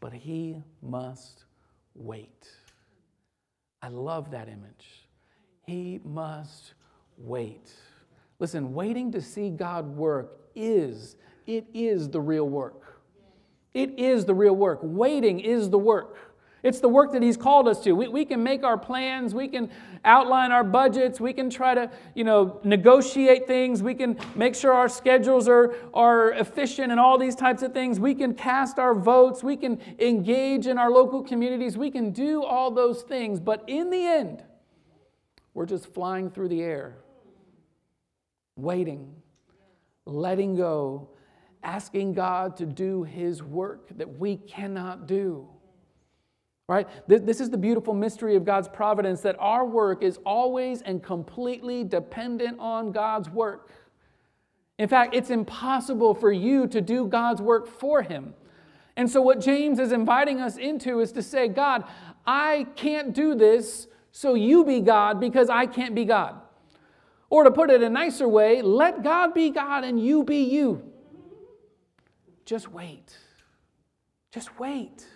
but 0.00 0.10
he 0.10 0.62
must 0.80 1.44
wait. 1.94 2.48
I 3.82 3.88
love 3.88 4.30
that 4.30 4.48
image. 4.48 5.06
He 5.66 6.00
must 6.02 6.72
wait. 7.18 7.74
Listen, 8.38 8.72
waiting 8.72 9.12
to 9.12 9.20
see 9.20 9.50
God 9.50 9.86
work 9.86 10.48
is, 10.54 11.16
it 11.46 11.66
is 11.74 12.08
the 12.08 12.22
real 12.22 12.48
work. 12.48 13.02
It 13.74 13.98
is 13.98 14.24
the 14.24 14.34
real 14.34 14.56
work. 14.56 14.78
Waiting 14.82 15.40
is 15.40 15.68
the 15.68 15.76
work. 15.76 16.16
It's 16.64 16.80
the 16.80 16.88
work 16.88 17.12
that 17.12 17.22
He's 17.22 17.36
called 17.36 17.68
us 17.68 17.78
to. 17.80 17.92
We, 17.92 18.08
we 18.08 18.24
can 18.24 18.42
make 18.42 18.64
our 18.64 18.78
plans, 18.78 19.34
we 19.34 19.48
can 19.48 19.70
outline 20.02 20.50
our 20.50 20.64
budgets, 20.64 21.20
we 21.20 21.34
can 21.34 21.50
try 21.50 21.74
to, 21.74 21.90
you 22.14 22.24
know, 22.24 22.58
negotiate 22.64 23.46
things, 23.46 23.82
we 23.82 23.94
can 23.94 24.18
make 24.34 24.54
sure 24.54 24.72
our 24.72 24.88
schedules 24.88 25.46
are, 25.46 25.74
are 25.92 26.32
efficient 26.32 26.90
and 26.90 26.98
all 26.98 27.18
these 27.18 27.36
types 27.36 27.62
of 27.62 27.74
things. 27.74 28.00
We 28.00 28.14
can 28.14 28.34
cast 28.34 28.78
our 28.78 28.94
votes, 28.94 29.44
we 29.44 29.58
can 29.58 29.78
engage 29.98 30.66
in 30.66 30.78
our 30.78 30.90
local 30.90 31.22
communities, 31.22 31.76
we 31.76 31.90
can 31.90 32.12
do 32.12 32.42
all 32.42 32.70
those 32.70 33.02
things, 33.02 33.40
but 33.40 33.62
in 33.66 33.90
the 33.90 34.06
end, 34.06 34.42
we're 35.52 35.66
just 35.66 35.92
flying 35.92 36.30
through 36.30 36.48
the 36.48 36.62
air 36.62 36.96
waiting, 38.56 39.14
letting 40.06 40.54
go, 40.54 41.10
asking 41.62 42.14
God 42.14 42.56
to 42.56 42.66
do 42.66 43.02
His 43.02 43.42
work 43.42 43.88
that 43.98 44.18
we 44.18 44.36
cannot 44.36 45.06
do. 45.06 45.48
Right? 46.66 46.88
This 47.06 47.40
is 47.40 47.50
the 47.50 47.58
beautiful 47.58 47.92
mystery 47.92 48.36
of 48.36 48.44
God's 48.44 48.68
providence 48.68 49.20
that 49.20 49.36
our 49.38 49.66
work 49.66 50.02
is 50.02 50.18
always 50.24 50.80
and 50.80 51.02
completely 51.02 51.84
dependent 51.84 52.58
on 52.58 52.90
God's 52.90 53.28
work. 53.28 53.70
In 54.78 54.88
fact, 54.88 55.14
it's 55.14 55.28
impossible 55.28 56.14
for 56.14 56.32
you 56.32 56.66
to 56.68 56.80
do 56.80 57.06
God's 57.06 57.42
work 57.42 57.66
for 57.66 58.02
Him. 58.02 58.34
And 58.96 59.10
so, 59.10 59.20
what 59.20 59.40
James 59.40 59.78
is 59.78 59.92
inviting 59.92 60.40
us 60.40 60.56
into 60.56 61.00
is 61.00 61.12
to 61.12 61.22
say, 61.22 61.48
God, 61.48 61.84
I 62.26 62.66
can't 62.76 63.12
do 63.12 63.34
this, 63.34 63.86
so 64.10 64.34
you 64.34 64.64
be 64.64 64.80
God 64.80 65.20
because 65.20 65.50
I 65.50 65.66
can't 65.66 65.94
be 65.94 66.04
God. 66.04 66.40
Or 67.28 67.44
to 67.44 67.50
put 67.50 67.70
it 67.70 67.82
a 67.82 67.90
nicer 67.90 68.28
way, 68.28 68.62
let 68.62 69.02
God 69.02 69.34
be 69.34 69.50
God 69.50 69.84
and 69.84 70.02
you 70.02 70.24
be 70.24 70.44
you. 70.44 70.82
Just 72.44 72.70
wait. 72.70 73.18
Just 74.32 74.58
wait. 74.58 75.06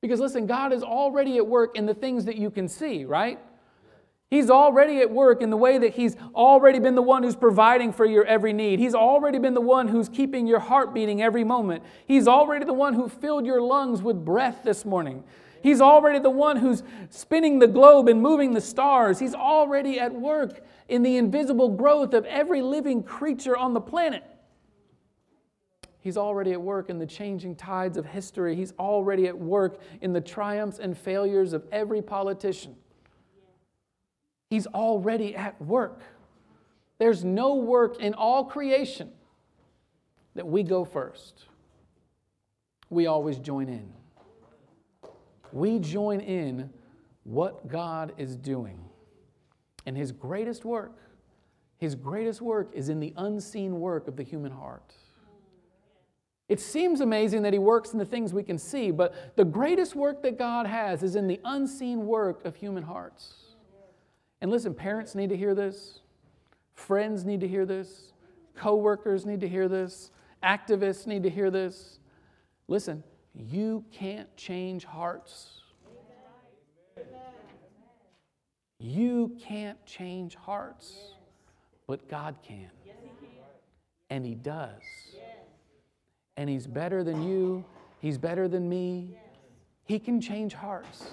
Because 0.00 0.20
listen, 0.20 0.46
God 0.46 0.72
is 0.72 0.82
already 0.82 1.38
at 1.38 1.46
work 1.46 1.76
in 1.76 1.86
the 1.86 1.94
things 1.94 2.24
that 2.26 2.36
you 2.36 2.50
can 2.50 2.68
see, 2.68 3.04
right? 3.04 3.38
He's 4.30 4.50
already 4.50 5.00
at 5.00 5.10
work 5.10 5.40
in 5.40 5.48
the 5.48 5.56
way 5.56 5.78
that 5.78 5.94
He's 5.94 6.14
already 6.34 6.78
been 6.78 6.94
the 6.94 7.02
one 7.02 7.22
who's 7.22 7.34
providing 7.34 7.92
for 7.92 8.04
your 8.04 8.24
every 8.26 8.52
need. 8.52 8.78
He's 8.78 8.94
already 8.94 9.38
been 9.38 9.54
the 9.54 9.60
one 9.60 9.88
who's 9.88 10.08
keeping 10.08 10.46
your 10.46 10.60
heart 10.60 10.92
beating 10.92 11.22
every 11.22 11.44
moment. 11.44 11.82
He's 12.06 12.28
already 12.28 12.66
the 12.66 12.74
one 12.74 12.94
who 12.94 13.08
filled 13.08 13.46
your 13.46 13.62
lungs 13.62 14.02
with 14.02 14.24
breath 14.24 14.60
this 14.64 14.84
morning. 14.84 15.24
He's 15.62 15.80
already 15.80 16.18
the 16.18 16.30
one 16.30 16.58
who's 16.58 16.82
spinning 17.10 17.58
the 17.58 17.66
globe 17.66 18.08
and 18.08 18.20
moving 18.20 18.52
the 18.52 18.60
stars. 18.60 19.18
He's 19.18 19.34
already 19.34 19.98
at 19.98 20.12
work 20.14 20.60
in 20.88 21.02
the 21.02 21.16
invisible 21.16 21.70
growth 21.70 22.14
of 22.14 22.24
every 22.26 22.62
living 22.62 23.02
creature 23.02 23.56
on 23.56 23.72
the 23.74 23.80
planet. 23.80 24.22
He's 26.00 26.16
already 26.16 26.52
at 26.52 26.60
work 26.60 26.90
in 26.90 26.98
the 26.98 27.06
changing 27.06 27.56
tides 27.56 27.96
of 27.96 28.06
history. 28.06 28.54
He's 28.54 28.72
already 28.78 29.26
at 29.26 29.36
work 29.36 29.80
in 30.00 30.12
the 30.12 30.20
triumphs 30.20 30.78
and 30.78 30.96
failures 30.96 31.52
of 31.52 31.64
every 31.72 32.02
politician. 32.02 32.76
He's 34.48 34.66
already 34.66 35.34
at 35.34 35.60
work. 35.60 36.00
There's 36.98 37.24
no 37.24 37.56
work 37.56 38.00
in 38.00 38.14
all 38.14 38.44
creation 38.44 39.10
that 40.34 40.46
we 40.46 40.62
go 40.62 40.84
first. 40.84 41.44
We 42.90 43.06
always 43.06 43.38
join 43.38 43.68
in. 43.68 43.92
We 45.52 45.78
join 45.78 46.20
in 46.20 46.70
what 47.24 47.68
God 47.68 48.12
is 48.16 48.36
doing. 48.36 48.78
And 49.84 49.96
His 49.96 50.12
greatest 50.12 50.64
work, 50.64 50.96
His 51.78 51.94
greatest 51.94 52.40
work 52.40 52.70
is 52.72 52.88
in 52.88 53.00
the 53.00 53.12
unseen 53.16 53.80
work 53.80 54.08
of 54.08 54.16
the 54.16 54.22
human 54.22 54.52
heart. 54.52 54.94
It 56.48 56.60
seems 56.60 57.00
amazing 57.00 57.42
that 57.42 57.52
He 57.52 57.58
works 57.58 57.92
in 57.92 57.98
the 57.98 58.06
things 58.06 58.32
we 58.32 58.42
can 58.42 58.58
see, 58.58 58.90
but 58.90 59.36
the 59.36 59.44
greatest 59.44 59.94
work 59.94 60.22
that 60.22 60.38
God 60.38 60.66
has 60.66 61.02
is 61.02 61.14
in 61.14 61.26
the 61.26 61.40
unseen 61.44 62.06
work 62.06 62.44
of 62.44 62.56
human 62.56 62.82
hearts. 62.82 63.34
And 64.40 64.50
listen, 64.50 64.74
parents 64.74 65.14
need 65.14 65.28
to 65.30 65.36
hear 65.36 65.54
this, 65.54 66.00
friends 66.74 67.24
need 67.24 67.40
to 67.40 67.48
hear 67.48 67.66
this, 67.66 68.12
co 68.54 68.76
workers 68.76 69.26
need 69.26 69.40
to 69.40 69.48
hear 69.48 69.68
this, 69.68 70.10
activists 70.42 71.06
need 71.06 71.22
to 71.24 71.30
hear 71.30 71.50
this. 71.50 71.98
Listen, 72.66 73.02
you 73.34 73.84
can't 73.90 74.34
change 74.36 74.84
hearts. 74.84 75.60
You 78.80 79.36
can't 79.40 79.84
change 79.86 80.36
hearts, 80.36 80.96
but 81.86 82.08
God 82.08 82.36
can. 82.42 82.70
And 84.08 84.24
He 84.24 84.34
does. 84.34 84.82
And 86.38 86.48
He's 86.48 86.68
better 86.68 87.02
than 87.02 87.22
you, 87.22 87.64
He's 87.98 88.16
better 88.16 88.46
than 88.48 88.68
me. 88.68 89.18
He 89.84 89.98
can 89.98 90.20
change 90.20 90.54
hearts. 90.54 91.10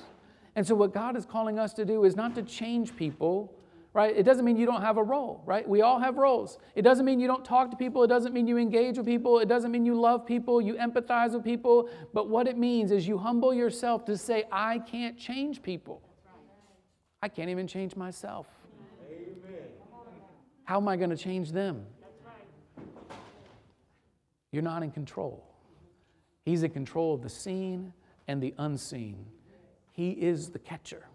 And 0.55 0.65
so, 0.65 0.75
what 0.75 0.93
God 0.93 1.17
is 1.17 1.25
calling 1.25 1.57
us 1.57 1.73
to 1.73 1.83
do 1.83 2.05
is 2.05 2.15
not 2.15 2.35
to 2.35 2.43
change 2.43 2.95
people, 2.95 3.51
right? 3.91 4.15
It 4.15 4.23
doesn't 4.23 4.45
mean 4.45 4.55
you 4.55 4.67
don't 4.67 4.83
have 4.83 4.97
a 4.97 5.03
role, 5.03 5.41
right? 5.45 5.67
We 5.67 5.81
all 5.81 5.99
have 5.99 6.17
roles. 6.17 6.59
It 6.75 6.83
doesn't 6.83 7.05
mean 7.05 7.19
you 7.19 7.27
don't 7.27 7.43
talk 7.43 7.71
to 7.71 7.77
people. 7.77 8.03
It 8.03 8.07
doesn't 8.07 8.33
mean 8.33 8.47
you 8.47 8.57
engage 8.57 8.97
with 8.97 9.07
people. 9.07 9.39
It 9.39 9.47
doesn't 9.47 9.71
mean 9.71 9.83
you 9.83 9.99
love 9.99 10.27
people, 10.27 10.61
you 10.61 10.75
empathize 10.75 11.33
with 11.33 11.43
people. 11.43 11.89
But 12.13 12.29
what 12.29 12.47
it 12.47 12.57
means 12.57 12.91
is 12.91 13.07
you 13.07 13.17
humble 13.17 13.53
yourself 13.53 14.05
to 14.05 14.17
say, 14.17 14.43
I 14.51 14.77
can't 14.79 15.17
change 15.17 15.63
people. 15.63 16.01
I 17.23 17.29
can't 17.29 17.49
even 17.49 17.65
change 17.65 17.95
myself. 17.95 18.45
How 20.65 20.77
am 20.77 20.87
I 20.87 20.95
going 20.97 21.09
to 21.09 21.17
change 21.17 21.51
them? 21.51 21.85
You're 24.55 24.63
not 24.63 24.83
in 24.83 24.91
control. 24.91 25.43
He's 26.45 26.63
in 26.63 26.71
control 26.71 27.13
of 27.13 27.21
the 27.21 27.27
seen 27.27 27.91
and 28.25 28.41
the 28.41 28.53
unseen. 28.57 29.25
He 29.91 30.11
is 30.11 30.49
the 30.49 30.59
catcher. 30.59 31.09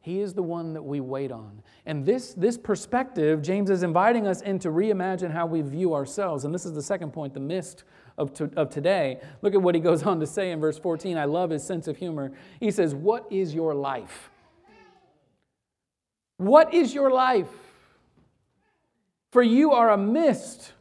He 0.00 0.18
is 0.18 0.34
the 0.34 0.42
one 0.42 0.72
that 0.72 0.82
we 0.82 0.98
wait 0.98 1.30
on. 1.30 1.62
And 1.86 2.04
this, 2.04 2.34
this 2.34 2.58
perspective, 2.58 3.40
James 3.40 3.70
is 3.70 3.84
inviting 3.84 4.26
us 4.26 4.40
in 4.40 4.58
to 4.60 4.70
reimagine 4.70 5.30
how 5.30 5.46
we 5.46 5.60
view 5.60 5.94
ourselves. 5.94 6.44
And 6.44 6.52
this 6.52 6.66
is 6.66 6.72
the 6.72 6.82
second 6.82 7.12
point, 7.12 7.34
the 7.34 7.38
mist 7.38 7.84
of, 8.18 8.34
to, 8.34 8.50
of 8.56 8.68
today. 8.68 9.20
Look 9.42 9.54
at 9.54 9.62
what 9.62 9.76
he 9.76 9.80
goes 9.80 10.02
on 10.02 10.18
to 10.18 10.26
say 10.26 10.50
in 10.50 10.58
verse 10.58 10.76
14. 10.76 11.16
I 11.18 11.26
love 11.26 11.50
his 11.50 11.62
sense 11.62 11.86
of 11.86 11.98
humor. 11.98 12.32
He 12.58 12.72
says, 12.72 12.96
What 12.96 13.30
is 13.30 13.54
your 13.54 13.76
life? 13.76 14.28
What 16.36 16.74
is 16.74 16.94
your 16.94 17.12
life? 17.12 17.46
For 19.30 19.40
you 19.44 19.70
are 19.70 19.90
a 19.90 19.96
mist 19.96 20.72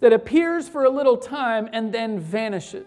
that 0.00 0.12
appears 0.12 0.68
for 0.68 0.84
a 0.84 0.90
little 0.90 1.16
time 1.16 1.68
and 1.72 1.92
then 1.92 2.18
vanishes. 2.18 2.86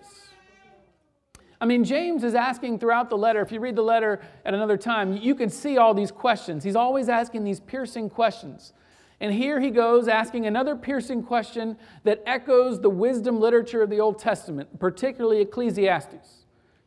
I 1.61 1.65
mean, 1.65 1.83
James 1.83 2.23
is 2.23 2.35
asking 2.35 2.79
throughout 2.79 3.09
the 3.09 3.17
letter, 3.17 3.41
if 3.41 3.51
you 3.51 3.59
read 3.59 3.75
the 3.75 3.81
letter 3.81 4.21
at 4.45 4.53
another 4.53 4.77
time, 4.77 5.17
you 5.17 5.35
can 5.35 5.49
see 5.49 5.77
all 5.77 5.93
these 5.93 6.11
questions. 6.11 6.63
He's 6.63 6.75
always 6.75 7.09
asking 7.09 7.43
these 7.43 7.59
piercing 7.59 8.09
questions. 8.09 8.71
And 9.19 9.33
here 9.33 9.59
he 9.59 9.69
goes 9.69 10.07
asking 10.07 10.45
another 10.45 10.75
piercing 10.77 11.23
question 11.23 11.77
that 12.05 12.23
echoes 12.25 12.79
the 12.79 12.89
wisdom 12.89 13.41
literature 13.41 13.81
of 13.81 13.89
the 13.89 13.99
Old 13.99 14.19
Testament, 14.19 14.79
particularly 14.79 15.41
Ecclesiastes. 15.41 16.45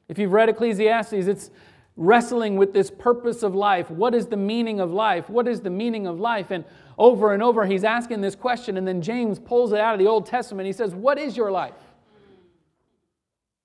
If 0.08 0.18
you've 0.18 0.32
read 0.32 0.48
Ecclesiastes, 0.48 1.12
it's 1.12 1.50
wrestling 1.96 2.56
with 2.56 2.72
this 2.72 2.90
purpose 2.90 3.42
of 3.42 3.54
life. 3.54 3.90
What 3.90 4.14
is 4.14 4.26
the 4.26 4.38
meaning 4.38 4.80
of 4.80 4.90
life? 4.90 5.28
What 5.28 5.46
is 5.46 5.60
the 5.60 5.70
meaning 5.70 6.06
of 6.06 6.18
life? 6.18 6.50
And 6.50 6.64
over 7.02 7.32
and 7.34 7.42
over, 7.42 7.66
he's 7.66 7.82
asking 7.82 8.20
this 8.20 8.36
question, 8.36 8.76
and 8.76 8.86
then 8.86 9.02
James 9.02 9.40
pulls 9.40 9.72
it 9.72 9.80
out 9.80 9.92
of 9.92 9.98
the 9.98 10.06
Old 10.06 10.24
Testament. 10.24 10.66
He 10.66 10.72
says, 10.72 10.94
What 10.94 11.18
is 11.18 11.36
your 11.36 11.50
life? 11.50 11.74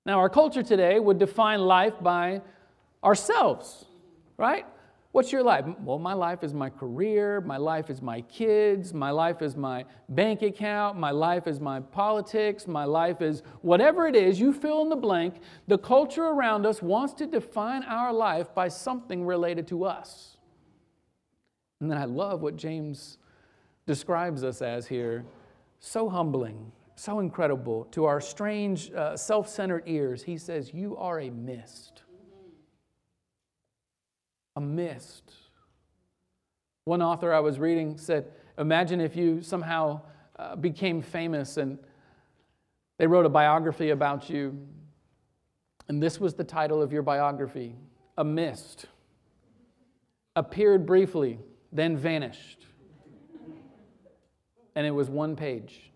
Now, 0.08 0.18
our 0.18 0.30
culture 0.30 0.64
today 0.64 1.00
would 1.00 1.20
define 1.20 1.60
life 1.60 1.94
by 2.02 2.42
ourselves, 3.04 3.86
right? 4.38 4.66
What's 5.12 5.32
your 5.32 5.44
life? 5.44 5.66
Well, 5.84 6.00
my 6.00 6.14
life 6.14 6.44
is 6.44 6.52
my 6.56 6.72
career, 6.72 7.40
my 7.42 7.58
life 7.58 7.92
is 7.92 8.02
my 8.02 8.22
kids, 8.22 8.92
my 8.92 9.12
life 9.12 9.44
is 9.44 9.56
my 9.56 9.86
bank 10.10 10.42
account, 10.42 10.98
my 10.98 11.12
life 11.12 11.46
is 11.46 11.60
my 11.60 11.80
politics, 11.80 12.68
my 12.68 12.86
life 12.86 13.22
is 13.22 13.44
whatever 13.62 14.08
it 14.08 14.16
is, 14.16 14.40
you 14.40 14.52
fill 14.52 14.82
in 14.82 14.90
the 14.90 14.96
blank. 14.96 15.36
The 15.68 15.78
culture 15.78 16.26
around 16.26 16.66
us 16.66 16.82
wants 16.82 17.14
to 17.16 17.28
define 17.28 17.84
our 17.84 18.12
life 18.12 18.56
by 18.56 18.68
something 18.68 19.26
related 19.26 19.68
to 19.68 19.86
us. 19.86 20.38
And 21.80 21.92
then 21.92 22.00
I 22.00 22.06
love 22.06 22.42
what 22.42 22.56
James 22.56 23.20
describes 23.88 24.44
us 24.44 24.62
as 24.62 24.86
here 24.86 25.26
so 25.80 26.08
humbling 26.08 26.72
so 26.98 27.20
incredible 27.20 27.86
to 27.92 28.06
our 28.06 28.20
strange, 28.20 28.92
uh, 28.92 29.16
self 29.16 29.48
centered 29.48 29.84
ears. 29.86 30.24
He 30.24 30.38
says, 30.38 30.74
You 30.74 30.98
are 30.98 31.20
a 31.20 31.30
mist. 31.30 32.02
A 34.56 34.62
mist. 34.62 35.32
One 36.86 37.04
author 37.04 37.32
I 37.34 37.40
was 37.40 37.60
reading 37.60 37.98
said, 37.98 38.32
Imagine 38.58 39.00
if 39.00 39.16
you 39.16 39.44
somehow 39.44 40.02
uh, 40.40 40.56
became 40.56 41.02
famous 41.02 41.58
and 41.58 41.78
they 42.98 43.06
wrote 43.06 43.28
a 43.28 43.30
biography 43.30 43.92
about 43.92 44.28
you, 44.28 44.58
and 45.88 46.02
this 46.02 46.20
was 46.20 46.34
the 46.34 46.44
title 46.44 46.82
of 46.82 46.92
your 46.92 47.04
biography 47.04 47.76
A 48.18 48.24
Mist. 48.24 48.88
Appeared 50.36 50.88
briefly, 50.88 51.40
then 51.72 51.96
vanished. 51.96 52.67
And 54.78 54.86
it 54.86 54.92
was 54.92 55.10
one 55.10 55.36
page. 55.36 55.90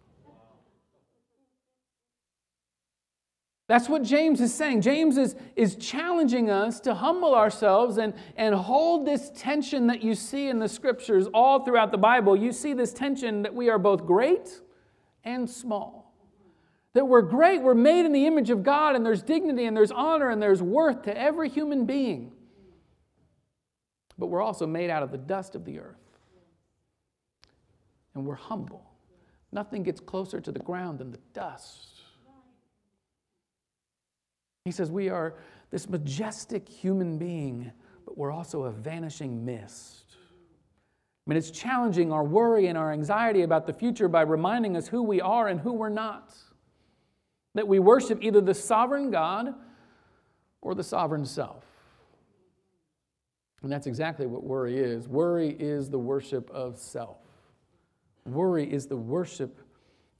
That's 3.68 3.88
what 3.88 4.02
James 4.02 4.42
is 4.42 4.52
saying. 4.52 4.82
James 4.82 5.18
is, 5.18 5.36
is 5.56 5.76
challenging 5.76 6.50
us 6.50 6.80
to 6.80 6.96
humble 6.96 7.36
ourselves 7.36 7.98
and, 7.98 8.16
and 8.36 8.56
hold 8.56 9.06
this 9.06 9.32
tension 9.36 9.86
that 9.86 10.02
you 10.02 10.16
see 10.16 10.48
in 10.48 10.58
the 10.58 10.68
scriptures 10.68 11.28
all 11.32 11.64
throughout 11.64 11.92
the 11.92 12.00
Bible. 12.00 12.36
You 12.36 12.52
see 12.52 12.74
this 12.74 12.92
tension 12.92 13.44
that 13.44 13.54
we 13.54 13.70
are 13.70 13.78
both 13.78 14.08
great 14.08 14.50
and 15.24 15.48
small. 15.48 16.16
That 16.94 17.06
we're 17.06 17.22
great, 17.22 17.62
we're 17.62 17.76
made 17.76 18.08
in 18.08 18.14
the 18.14 18.26
image 18.26 18.50
of 18.50 18.64
God, 18.64 18.96
and 18.96 19.06
there's 19.06 19.22
dignity 19.22 19.66
and 19.66 19.78
there's 19.78 19.92
honor 19.92 20.32
and 20.32 20.42
there's 20.42 20.64
worth 20.64 21.04
to 21.04 21.16
every 21.16 21.50
human 21.50 21.86
being. 21.86 22.32
But 24.18 24.26
we're 24.26 24.42
also 24.42 24.66
made 24.66 24.90
out 24.90 25.04
of 25.04 25.12
the 25.12 25.20
dust 25.20 25.54
of 25.54 25.66
the 25.66 25.78
earth. 25.78 26.11
And 28.16 28.26
we're 28.26 28.36
humble. 28.36 28.92
Nothing 29.52 29.84
gets 29.84 30.00
closer 30.00 30.40
to 30.42 30.52
the 30.52 30.60
ground 30.60 31.00
than 31.00 31.12
the 31.12 31.20
dust. 31.34 32.02
He 34.66 34.72
says, 34.72 34.92
We 34.92 35.10
are 35.10 35.36
this 35.72 35.90
majestic 35.90 36.68
human 36.68 37.18
being, 37.18 37.72
but 38.06 38.18
we're 38.18 38.32
also 38.32 38.64
a 38.64 38.72
vanishing 38.72 39.46
mist. 39.46 40.16
I 41.26 41.30
mean, 41.30 41.38
it's 41.38 41.52
challenging 41.52 42.12
our 42.12 42.24
worry 42.24 42.68
and 42.68 42.78
our 42.78 42.92
anxiety 42.92 43.44
about 43.44 43.68
the 43.68 43.74
future 43.74 44.08
by 44.08 44.22
reminding 44.22 44.76
us 44.76 44.88
who 44.88 45.04
we 45.04 45.22
are 45.22 45.48
and 45.48 45.60
who 45.60 45.74
we're 45.74 45.90
not. 45.90 46.34
that 47.54 47.68
we 47.68 47.80
worship 47.80 48.20
either 48.22 48.40
the 48.40 48.54
sovereign 48.54 49.12
God 49.12 49.54
or 50.62 50.74
the 50.74 50.84
sovereign 50.84 51.26
self. 51.26 51.66
And 53.62 53.72
that's 53.72 53.88
exactly 53.88 54.26
what 54.26 54.44
worry 54.44 54.78
is. 54.78 55.08
Worry 55.08 55.50
is 55.60 55.90
the 55.90 56.00
worship 56.00 56.50
of 56.52 56.78
self. 56.78 57.18
Worry 58.32 58.72
is 58.72 58.88
the 58.88 58.98
worship 58.98 59.60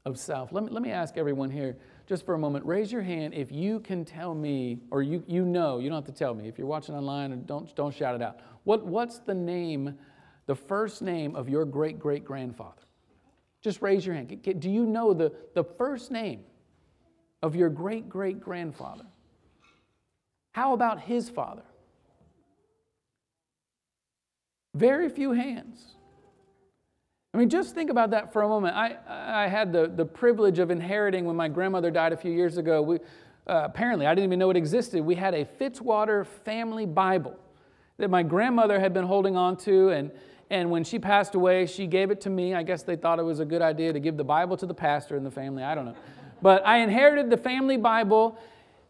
of 0.06 0.18
self. 0.20 0.52
Let 0.52 0.64
me, 0.64 0.70
let 0.72 0.82
me 0.82 0.92
ask 0.92 1.18
everyone 1.18 1.50
here 1.50 1.78
just 2.08 2.26
for 2.26 2.34
a 2.34 2.38
moment 2.38 2.66
raise 2.66 2.92
your 2.92 3.02
hand 3.02 3.34
if 3.34 3.52
you 3.52 3.80
can 3.80 4.04
tell 4.04 4.34
me, 4.34 4.80
or 4.90 5.02
you, 5.02 5.24
you 5.28 5.46
know, 5.46 5.80
you 5.80 5.90
don't 5.90 5.96
have 5.96 6.14
to 6.14 6.18
tell 6.18 6.34
me. 6.34 6.48
If 6.48 6.58
you're 6.58 6.68
watching 6.68 6.96
online, 6.96 7.46
don't, 7.46 7.74
don't 7.76 7.94
shout 7.94 8.16
it 8.16 8.22
out. 8.22 8.40
What, 8.64 8.86
what's 8.86 9.20
the 9.20 9.34
name, 9.34 9.98
the 10.48 10.56
first 10.56 11.02
name 11.02 11.36
of 11.36 11.48
your 11.48 11.66
great 11.66 12.00
great 12.00 12.26
grandfather? 12.26 12.82
Just 13.62 13.82
raise 13.82 14.06
your 14.06 14.16
hand. 14.16 14.42
Do 14.60 14.70
you 14.70 14.86
know 14.86 15.14
the, 15.14 15.32
the 15.54 15.64
first 15.64 16.12
name 16.12 16.42
of 17.44 17.56
your 17.56 17.70
great 17.70 18.10
great 18.10 18.40
grandfather? 18.40 19.06
How 20.52 20.74
about 20.74 21.00
his 21.00 21.30
father? 21.30 21.64
Very 24.74 25.10
few 25.10 25.32
hands. 25.32 25.96
I 27.34 27.38
mean, 27.38 27.48
just 27.48 27.74
think 27.74 27.90
about 27.90 28.10
that 28.10 28.34
for 28.34 28.42
a 28.42 28.48
moment. 28.48 28.76
I, 28.76 28.98
I 29.08 29.48
had 29.48 29.72
the, 29.72 29.88
the 29.88 30.04
privilege 30.04 30.60
of 30.60 30.70
inheriting 30.70 31.24
when 31.24 31.38
my 31.38 31.48
grandmother 31.48 31.90
died 31.90 32.12
a 32.12 32.18
few 32.18 32.32
years 32.32 32.58
ago. 32.58 32.82
We, 32.82 32.98
uh, 33.48 33.62
apparently, 33.64 34.06
I 34.06 34.14
didn't 34.14 34.26
even 34.26 34.40
know 34.40 34.50
it 34.50 34.58
existed. 34.58 35.02
We 35.02 35.16
had 35.16 35.34
a 35.34 35.46
Fitzwater 35.46 36.26
family 36.26 36.86
Bible 36.86 37.40
that 37.98 38.10
my 38.10 38.22
grandmother 38.22 38.82
had 38.82 38.94
been 38.94 39.06
holding 39.06 39.38
on 39.38 39.56
to. 39.58 39.90
And, 39.92 40.12
and 40.50 40.70
when 40.70 40.84
she 40.84 41.00
passed 41.00 41.34
away, 41.34 41.68
she 41.68 41.88
gave 41.88 42.12
it 42.12 42.20
to 42.22 42.30
me. 42.30 42.54
I 42.54 42.64
guess 42.64 42.84
they 42.84 42.98
thought 42.98 43.18
it 43.18 43.24
was 43.24 43.40
a 43.40 43.46
good 43.46 43.62
idea 43.62 43.94
to 43.94 44.00
give 44.02 44.18
the 44.18 44.26
Bible 44.26 44.58
to 44.58 44.66
the 44.66 44.74
pastor 44.74 45.16
in 45.16 45.24
the 45.24 45.32
family. 45.32 45.64
I 45.64 45.74
don't 45.74 45.86
know. 45.86 45.96
But 46.42 46.68
I 46.68 46.80
inherited 46.80 47.30
the 47.30 47.38
family 47.38 47.78
Bible, 47.78 48.38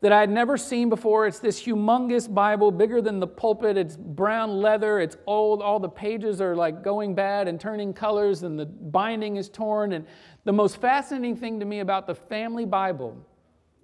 that 0.01 0.11
I 0.11 0.19
had 0.19 0.29
never 0.29 0.57
seen 0.57 0.89
before. 0.89 1.27
It's 1.27 1.39
this 1.39 1.61
humongous 1.61 2.31
Bible, 2.31 2.71
bigger 2.71 3.01
than 3.01 3.19
the 3.19 3.27
pulpit. 3.27 3.77
It's 3.77 3.95
brown 3.95 4.61
leather. 4.61 4.99
It's 4.99 5.15
old. 5.27 5.61
All 5.61 5.79
the 5.79 5.89
pages 5.89 6.41
are 6.41 6.55
like 6.55 6.83
going 6.83 7.15
bad 7.15 7.47
and 7.47 7.59
turning 7.59 7.93
colors, 7.93 8.43
and 8.43 8.59
the 8.59 8.65
binding 8.65 9.37
is 9.37 9.47
torn. 9.47 9.93
And 9.93 10.05
the 10.43 10.53
most 10.53 10.81
fascinating 10.81 11.37
thing 11.37 11.59
to 11.59 11.65
me 11.65 11.79
about 11.79 12.07
the 12.07 12.15
family 12.15 12.65
Bible 12.65 13.15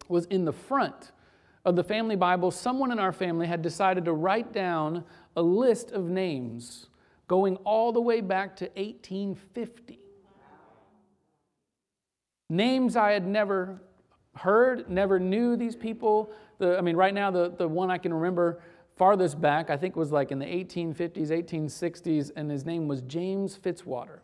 was 0.09 0.25
in 0.25 0.43
the 0.43 0.53
front 0.53 1.11
of 1.67 1.75
the 1.75 1.83
family 1.83 2.15
Bible, 2.15 2.49
someone 2.49 2.93
in 2.93 2.99
our 2.99 3.11
family 3.11 3.45
had 3.45 3.61
decided 3.61 4.05
to 4.05 4.13
write 4.13 4.53
down 4.53 5.03
a 5.35 5.41
list 5.41 5.91
of 5.91 6.05
names 6.05 6.87
going 7.27 7.57
all 7.57 7.91
the 7.91 7.99
way 7.99 8.21
back 8.21 8.55
to 8.55 8.65
1850. 8.75 9.99
Names 12.49 12.95
I 12.95 13.11
had 13.11 13.27
never 13.27 13.81
heard, 14.39 14.89
never 14.89 15.19
knew 15.19 15.55
these 15.55 15.75
people. 15.75 16.31
The, 16.57 16.77
I 16.77 16.81
mean, 16.81 16.95
right 16.95 17.13
now, 17.13 17.31
the, 17.31 17.53
the 17.57 17.67
one 17.67 17.91
I 17.91 17.97
can 17.97 18.13
remember 18.13 18.61
farthest 18.95 19.39
back, 19.39 19.69
I 19.69 19.77
think 19.77 19.95
was 19.95 20.11
like 20.11 20.31
in 20.31 20.39
the 20.39 20.45
1850s, 20.45 21.29
1860s, 21.29 22.31
and 22.35 22.49
his 22.49 22.65
name 22.65 22.87
was 22.87 23.01
James 23.01 23.57
Fitzwater. 23.57 24.19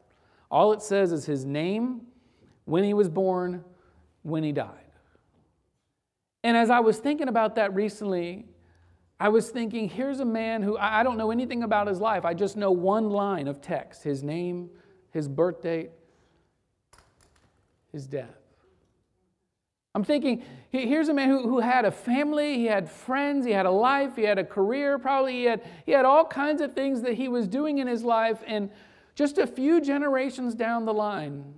All 0.49 0.73
it 0.73 0.82
says 0.82 1.12
is 1.12 1.26
his 1.26 1.45
name, 1.45 2.02
when 2.65 2.84
he 2.84 2.93
was 2.93 3.10
born, 3.10 3.63
when 4.23 4.43
he 4.43 4.52
died. 4.52 4.69
And 6.43 6.58
as 6.58 6.69
I 6.69 6.80
was 6.80 6.97
thinking 6.97 7.28
about 7.28 7.56
that 7.56 7.73
recently, 7.73 8.45
I 9.19 9.30
was 9.30 9.49
thinking, 9.49 9.88
here's 9.88 10.19
a 10.19 10.26
man 10.26 10.62
who 10.62 10.78
I 10.78 11.04
don't 11.04 11.17
know 11.17 11.32
anything 11.32 11.63
about 11.63 11.88
his 11.88 12.02
life. 12.02 12.26
I 12.26 12.34
just 12.34 12.58
know 12.58 12.71
one 12.71 13.10
line 13.10 13.47
of 13.47 13.62
text 13.62 14.04
his 14.04 14.23
name, 14.23 14.69
his 15.12 15.30
birth 15.30 15.62
date, 15.62 15.91
his 17.91 18.08
death. 18.08 18.42
I'm 19.95 20.03
thinking, 20.03 20.43
here's 20.71 21.10
a 21.10 21.13
man 21.13 21.29
who, 21.29 21.47
who 21.47 21.60
had 21.60 21.86
a 21.86 21.91
family, 21.91 22.56
he 22.56 22.65
had 22.65 22.89
friends, 22.89 23.45
he 23.45 23.51
had 23.51 23.67
a 23.67 23.71
life, 23.71 24.15
he 24.15 24.23
had 24.23 24.39
a 24.39 24.43
career, 24.43 24.97
probably 24.97 25.34
he 25.34 25.43
had, 25.43 25.63
he 25.86 25.91
had 25.91 26.03
all 26.03 26.25
kinds 26.25 26.62
of 26.62 26.73
things 26.73 27.03
that 27.03 27.13
he 27.13 27.27
was 27.27 27.47
doing 27.47 27.77
in 27.77 27.86
his 27.86 28.03
life. 28.03 28.41
And 28.47 28.71
just 29.13 29.38
a 29.38 29.45
few 29.45 29.79
generations 29.82 30.56
down 30.56 30.86
the 30.86 30.93
line, 30.93 31.53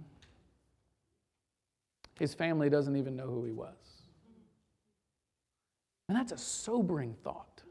his 2.19 2.33
family 2.33 2.69
doesn't 2.69 2.97
even 2.97 3.15
know 3.15 3.27
who 3.27 3.45
he 3.45 3.53
was. 3.53 3.75
And 6.09 6.17
that's 6.17 6.33
a 6.33 6.37
sobering 6.37 7.15
thought. 7.23 7.63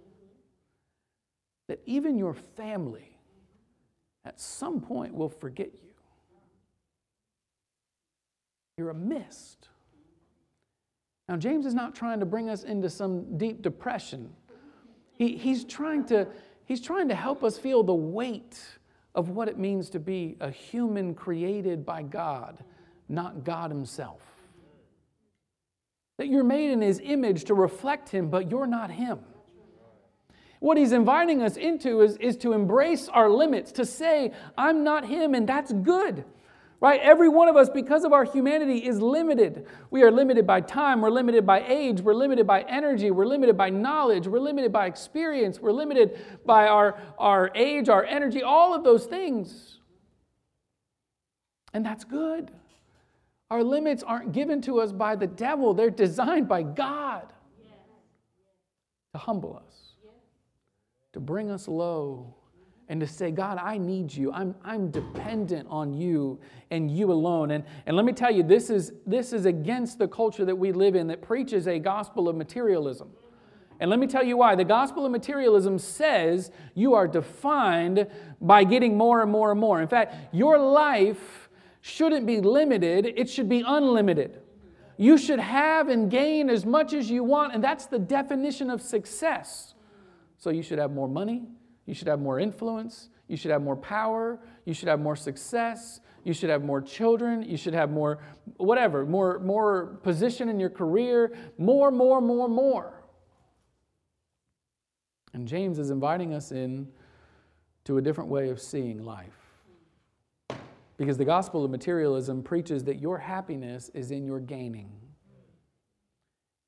That 1.69 1.81
even 1.85 2.17
your 2.19 2.35
family 2.35 3.19
at 4.25 4.41
some 4.41 4.81
point 4.81 5.15
will 5.15 5.29
forget 5.29 5.73
you. 5.75 5.91
You're 8.77 8.91
a 8.91 8.95
mist. 8.95 9.69
Now, 11.29 11.37
James 11.37 11.65
is 11.65 11.75
not 11.75 11.95
trying 11.95 12.21
to 12.21 12.27
bring 12.27 12.51
us 12.51 12.65
into 12.65 12.91
some 12.91 13.39
deep 13.39 13.63
depression. 13.63 14.31
He, 15.13 15.37
he's, 15.37 15.65
trying 15.65 16.05
to, 16.07 16.27
he's 16.67 16.81
trying 16.81 17.09
to 17.09 17.15
help 17.15 17.43
us 17.43 17.57
feel 17.57 17.83
the 17.83 17.95
weight 17.95 18.61
of 19.15 19.31
what 19.31 19.49
it 19.49 19.59
means 19.59 19.91
to 19.91 20.01
be 20.01 20.37
a 20.41 20.51
human 20.51 21.15
created 21.15 21.87
by 21.87 22.03
God, 22.03 22.63
not 23.09 23.45
God 23.45 23.71
Himself. 23.71 24.21
That 26.19 26.29
you're 26.29 26.45
made 26.45 26.71
in 26.71 26.81
His 26.81 27.01
image 27.03 27.45
to 27.45 27.55
reflect 27.55 28.09
Him, 28.09 28.29
but 28.29 28.51
you're 28.51 28.67
not 28.67 28.91
Him. 28.91 29.21
What 30.61 30.77
He's 30.77 30.93
inviting 30.93 31.43
us 31.43 31.57
into 31.57 32.01
is, 32.01 32.17
is 32.19 32.37
to 32.39 32.53
embrace 32.53 33.09
our 33.09 33.31
limits, 33.31 33.73
to 33.73 33.87
say, 33.87 34.33
I'm 34.59 34.85
not 34.85 35.07
Him, 35.07 35.35
and 35.35 35.49
that's 35.49 35.73
good. 35.73 36.25
Right? 36.81 37.01
Every 37.01 37.29
one 37.29 37.49
of 37.49 37.57
us, 37.57 37.71
because 37.71 38.05
of 38.05 38.13
our 38.13 38.25
humanity, 38.25 38.79
is 38.87 39.01
limited. 39.01 39.67
We 39.91 40.03
are 40.03 40.11
limited 40.11 40.47
by 40.47 40.61
time, 40.61 41.01
we're 41.01 41.11
limited 41.11 41.47
by 41.47 41.65
age, 41.67 42.01
we're 42.01 42.15
limited 42.15 42.47
by 42.47 42.63
energy, 42.63 43.11
we're 43.11 43.27
limited 43.27 43.57
by 43.57 43.71
knowledge, 43.71 44.27
we're 44.27 44.41
limited 44.41 44.73
by 44.73 44.87
experience, 44.87 45.61
we're 45.61 45.73
limited 45.73 46.19
by 46.45 46.67
our, 46.67 46.99
our 47.19 47.51
age, 47.55 47.89
our 47.89 48.05
energy, 48.05 48.43
all 48.43 48.75
of 48.75 48.85
those 48.85 49.07
things. 49.07 49.79
And 51.73 51.87
that's 51.87 52.05
good. 52.05 52.51
Our 53.51 53.63
limits 53.63 54.03
aren't 54.03 54.33
given 54.33 54.61
to 54.63 54.81
us 54.81 54.93
by 54.93 55.17
the 55.17 55.27
devil, 55.27 55.75
they're 55.75 55.91
designed 55.91 56.49
by 56.49 56.63
God 56.63 57.33
to 59.13 59.19
humble 59.19 59.57
us, 59.57 59.93
to 61.13 61.21
bring 61.21 61.51
us 61.51 61.69
low 61.69 62.35
and 62.89 63.01
to 63.01 63.07
say, 63.07 63.31
God, 63.31 63.59
I 63.59 63.79
need 63.79 64.13
you. 64.13 64.31
I'm, 64.33 64.55
I'm 64.65 64.91
dependent 64.91 65.67
on 65.71 65.95
you 65.95 66.39
and 66.71 66.91
you 66.91 67.11
alone. 67.11 67.53
And, 67.53 67.65
and 67.87 67.97
let 67.97 68.05
me 68.05 68.13
tell 68.13 68.31
you, 68.31 68.43
this 68.43 68.69
is, 68.69 68.93
this 69.07 69.33
is 69.33 69.47
against 69.47 69.99
the 69.99 70.09
culture 70.09 70.45
that 70.45 70.57
we 70.57 70.73
live 70.73 70.95
in 70.95 71.07
that 71.07 71.23
preaches 71.23 71.67
a 71.67 71.79
gospel 71.79 72.29
of 72.29 72.37
materialism. 72.37 73.11
And 73.81 73.91
let 73.91 73.99
me 73.99 74.07
tell 74.07 74.23
you 74.23 74.37
why. 74.37 74.55
The 74.55 74.65
gospel 74.65 75.05
of 75.05 75.13
materialism 75.13 75.79
says 75.79 76.51
you 76.75 76.95
are 76.95 77.09
defined 77.09 78.07
by 78.41 78.65
getting 78.65 78.97
more 78.97 79.23
and 79.23 79.31
more 79.31 79.51
and 79.51 79.59
more. 79.59 79.81
In 79.81 79.89
fact, 79.89 80.35
your 80.35 80.59
life 80.59 81.49
shouldn't 81.81 82.27
be 82.27 82.41
limited, 82.41 83.05
it 83.05 83.29
should 83.29 83.49
be 83.49 83.63
unlimited. 83.67 84.41
You 84.97 85.19
should 85.19 85.41
have 85.41 85.89
and 85.89 86.11
gain 86.11 86.49
as 86.49 86.65
much 86.65 86.95
as 86.95 87.11
you 87.11 87.25
want, 87.25 87.53
and 87.53 87.63
that's 87.63 87.87
the 87.87 87.99
definition 87.99 88.71
of 88.71 88.81
success. 88.81 89.75
So 90.39 90.51
you 90.51 90.63
should 90.63 90.79
have 90.79 90.93
more 90.93 91.09
money, 91.09 91.43
you 91.87 91.95
should 91.95 92.09
have 92.09 92.21
more 92.21 92.39
influence. 92.41 93.09
You 93.29 93.37
should 93.37 93.51
have 93.51 93.63
more 93.63 93.77
power. 93.77 94.39
You 94.65 94.75
should 94.75 94.89
have 94.89 95.01
more 95.01 95.17
success. 95.17 96.01
You 96.25 96.33
should 96.33 96.51
have 96.51 96.63
more 96.63 96.81
children. 96.81 97.43
You 97.43 97.57
should 97.57 97.75
have 97.75 97.91
more, 97.91 98.19
whatever, 98.57 99.05
more, 99.05 99.39
more 99.41 99.99
position 100.03 100.49
in 100.49 100.59
your 100.59 100.71
career. 100.71 101.33
More, 101.59 101.91
more, 101.91 102.21
more, 102.21 102.49
more. 102.49 103.05
And 105.35 105.47
James 105.49 105.79
is 105.79 105.91
inviting 105.91 106.33
us 106.33 106.53
in 106.53 106.89
to 107.85 107.99
a 107.99 108.03
different 108.03 108.31
way 108.31 108.49
of 108.49 108.61
seeing 108.61 109.05
life. 109.05 109.37
Because 110.97 111.19
the 111.19 111.25
gospel 111.25 111.65
of 111.65 111.71
materialism 111.71 112.43
preaches 112.43 112.85
that 112.85 113.01
your 113.01 113.19
happiness 113.19 113.91
is 113.95 114.11
in 114.11 114.25
your 114.25 114.39
gaining. 114.39 114.93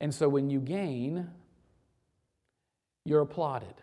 And 0.00 0.12
so 0.12 0.28
when 0.28 0.50
you 0.50 0.60
gain, 0.60 1.30
you're 3.04 3.22
applauded. 3.22 3.74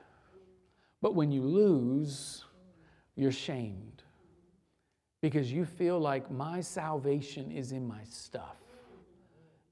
But 1.03 1.15
when 1.15 1.33
you 1.33 1.43
lose, 1.43 2.45
you're 3.17 3.29
shamed 3.29 4.03
because 5.21 5.51
you 5.51 5.65
feel 5.65 5.99
like 5.99 6.31
my 6.31 6.61
salvation 6.61 7.51
is 7.51 7.73
in 7.73 7.85
my 7.85 8.01
stuff. 8.05 8.55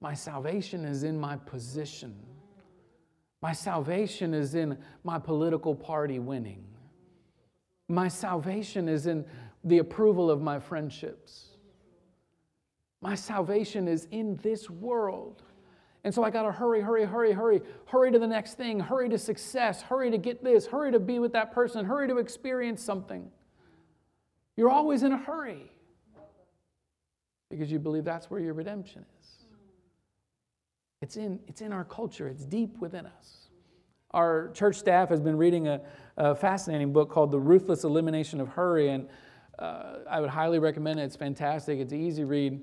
My 0.02 0.14
salvation 0.14 0.84
is 0.84 1.04
in 1.04 1.18
my 1.18 1.38
position. 1.38 2.14
My 3.42 3.54
salvation 3.54 4.34
is 4.34 4.56
in 4.56 4.78
my 5.06 5.18
political 5.18 5.74
party 5.74 6.20
winning. 6.20 6.66
My 7.88 8.10
salvation 8.10 8.90
is 8.90 9.08
in 9.08 9.24
the 9.64 9.78
approval 9.78 10.30
of 10.30 10.42
my 10.42 10.60
friendships. 10.60 11.52
My 13.02 13.16
salvation 13.16 13.88
is 13.88 14.06
in 14.12 14.36
this 14.44 14.70
world. 14.70 15.44
And 16.04 16.14
so 16.14 16.24
I 16.24 16.32
got 16.32 16.44
to 16.44 16.52
hurry, 16.52 16.82
hurry, 16.82 17.06
hurry, 17.06 17.32
hurry, 17.32 17.62
hurry 17.86 18.12
to 18.12 18.18
the 18.18 18.28
next 18.28 18.56
thing, 18.56 18.80
hurry 18.80 19.08
to 19.10 19.18
success, 19.18 19.84
hurry 19.84 20.10
to 20.10 20.18
get 20.18 20.44
this, 20.44 20.66
hurry 20.66 20.92
to 20.92 21.00
be 21.00 21.20
with 21.20 21.34
that 21.34 21.52
person, 21.52 21.86
hurry 21.86 22.08
to 22.08 22.18
experience 22.18 22.82
something. 22.84 23.30
You're 24.58 24.72
always 24.72 25.04
in 25.04 25.12
a 25.12 25.18
hurry 25.18 25.72
because 27.50 27.72
you 27.72 27.78
believe 27.78 28.04
that's 28.04 28.32
where 28.32 28.40
your 28.40 28.54
redemption 28.54 29.06
is. 29.20 29.28
It's 31.02 31.18
in, 31.18 31.40
it's 31.48 31.62
in 31.62 31.72
our 31.72 31.84
culture, 31.84 32.28
it's 32.28 32.46
deep 32.46 32.78
within 32.80 33.06
us. 33.06 33.50
Our 34.12 34.50
church 34.54 34.78
staff 34.78 35.10
has 35.10 35.20
been 35.20 35.38
reading 35.38 35.68
a, 35.68 35.82
a 36.18 36.36
fascinating 36.36 36.94
book 36.94 37.10
called 37.10 37.32
The 37.32 37.40
Ruthless 37.40 37.84
Elimination 37.84 38.42
of 38.42 38.50
Hurry, 38.50 38.90
and 38.90 39.08
uh, 39.58 40.00
I 40.10 40.20
would 40.20 40.30
highly 40.30 40.60
recommend 40.60 41.00
it. 41.00 41.04
It's 41.04 41.16
fantastic, 41.16 41.80
it's 41.80 41.94
an 41.94 42.02
easy 42.02 42.24
read. 42.24 42.62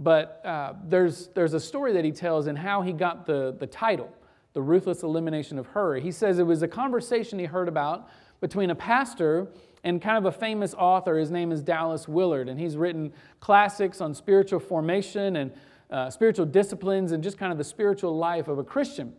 But 0.00 0.40
uh, 0.46 0.72
there's, 0.88 1.28
there's 1.28 1.52
a 1.52 1.60
story 1.60 1.92
that 1.92 2.06
he 2.06 2.10
tells 2.10 2.46
and 2.46 2.56
how 2.56 2.80
he 2.80 2.92
got 2.92 3.26
the, 3.26 3.54
the 3.58 3.66
title, 3.66 4.10
The 4.54 4.62
Ruthless 4.62 5.02
Elimination 5.02 5.58
of 5.58 5.66
Hurry. 5.66 6.00
He 6.00 6.10
says 6.10 6.38
it 6.38 6.46
was 6.46 6.62
a 6.62 6.68
conversation 6.68 7.38
he 7.38 7.44
heard 7.44 7.68
about 7.68 8.08
between 8.40 8.70
a 8.70 8.74
pastor 8.74 9.48
and 9.84 10.00
kind 10.00 10.16
of 10.16 10.24
a 10.24 10.32
famous 10.32 10.74
author. 10.74 11.18
His 11.18 11.30
name 11.30 11.52
is 11.52 11.62
Dallas 11.62 12.08
Willard, 12.08 12.48
and 12.48 12.58
he's 12.58 12.78
written 12.78 13.12
classics 13.40 14.00
on 14.00 14.14
spiritual 14.14 14.58
formation 14.58 15.36
and 15.36 15.52
uh, 15.90 16.08
spiritual 16.08 16.46
disciplines 16.46 17.12
and 17.12 17.22
just 17.22 17.36
kind 17.36 17.52
of 17.52 17.58
the 17.58 17.64
spiritual 17.64 18.16
life 18.16 18.48
of 18.48 18.58
a 18.58 18.64
Christian. 18.64 19.12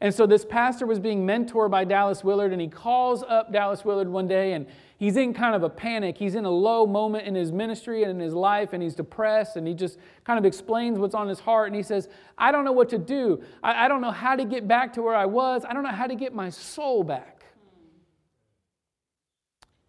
And 0.00 0.14
so 0.14 0.26
this 0.26 0.44
pastor 0.44 0.86
was 0.86 1.00
being 1.00 1.26
mentored 1.26 1.72
by 1.72 1.84
Dallas 1.84 2.22
Willard, 2.22 2.52
and 2.52 2.60
he 2.60 2.68
calls 2.68 3.24
up 3.24 3.52
Dallas 3.52 3.84
Willard 3.84 4.08
one 4.08 4.28
day, 4.28 4.52
and 4.52 4.66
he's 5.00 5.16
in 5.16 5.32
kind 5.32 5.56
of 5.56 5.64
a 5.64 5.70
panic. 5.70 6.18
He's 6.18 6.36
in 6.36 6.44
a 6.44 6.50
low 6.50 6.86
moment 6.86 7.26
in 7.26 7.34
his 7.34 7.50
ministry 7.50 8.02
and 8.02 8.12
in 8.12 8.20
his 8.20 8.34
life, 8.34 8.74
and 8.74 8.82
he's 8.82 8.94
depressed, 8.94 9.56
and 9.56 9.66
he 9.66 9.74
just 9.74 9.98
kind 10.24 10.38
of 10.38 10.44
explains 10.44 10.98
what's 10.98 11.14
on 11.14 11.26
his 11.26 11.40
heart. 11.40 11.68
And 11.68 11.74
he 11.74 11.82
says, 11.82 12.08
I 12.38 12.52
don't 12.52 12.64
know 12.64 12.72
what 12.72 12.90
to 12.90 12.98
do. 12.98 13.42
I, 13.62 13.86
I 13.86 13.88
don't 13.88 14.02
know 14.02 14.12
how 14.12 14.36
to 14.36 14.44
get 14.44 14.68
back 14.68 14.92
to 14.92 15.02
where 15.02 15.16
I 15.16 15.26
was. 15.26 15.64
I 15.68 15.72
don't 15.72 15.82
know 15.82 15.88
how 15.88 16.06
to 16.06 16.14
get 16.14 16.34
my 16.34 16.50
soul 16.50 17.02
back. 17.02 17.42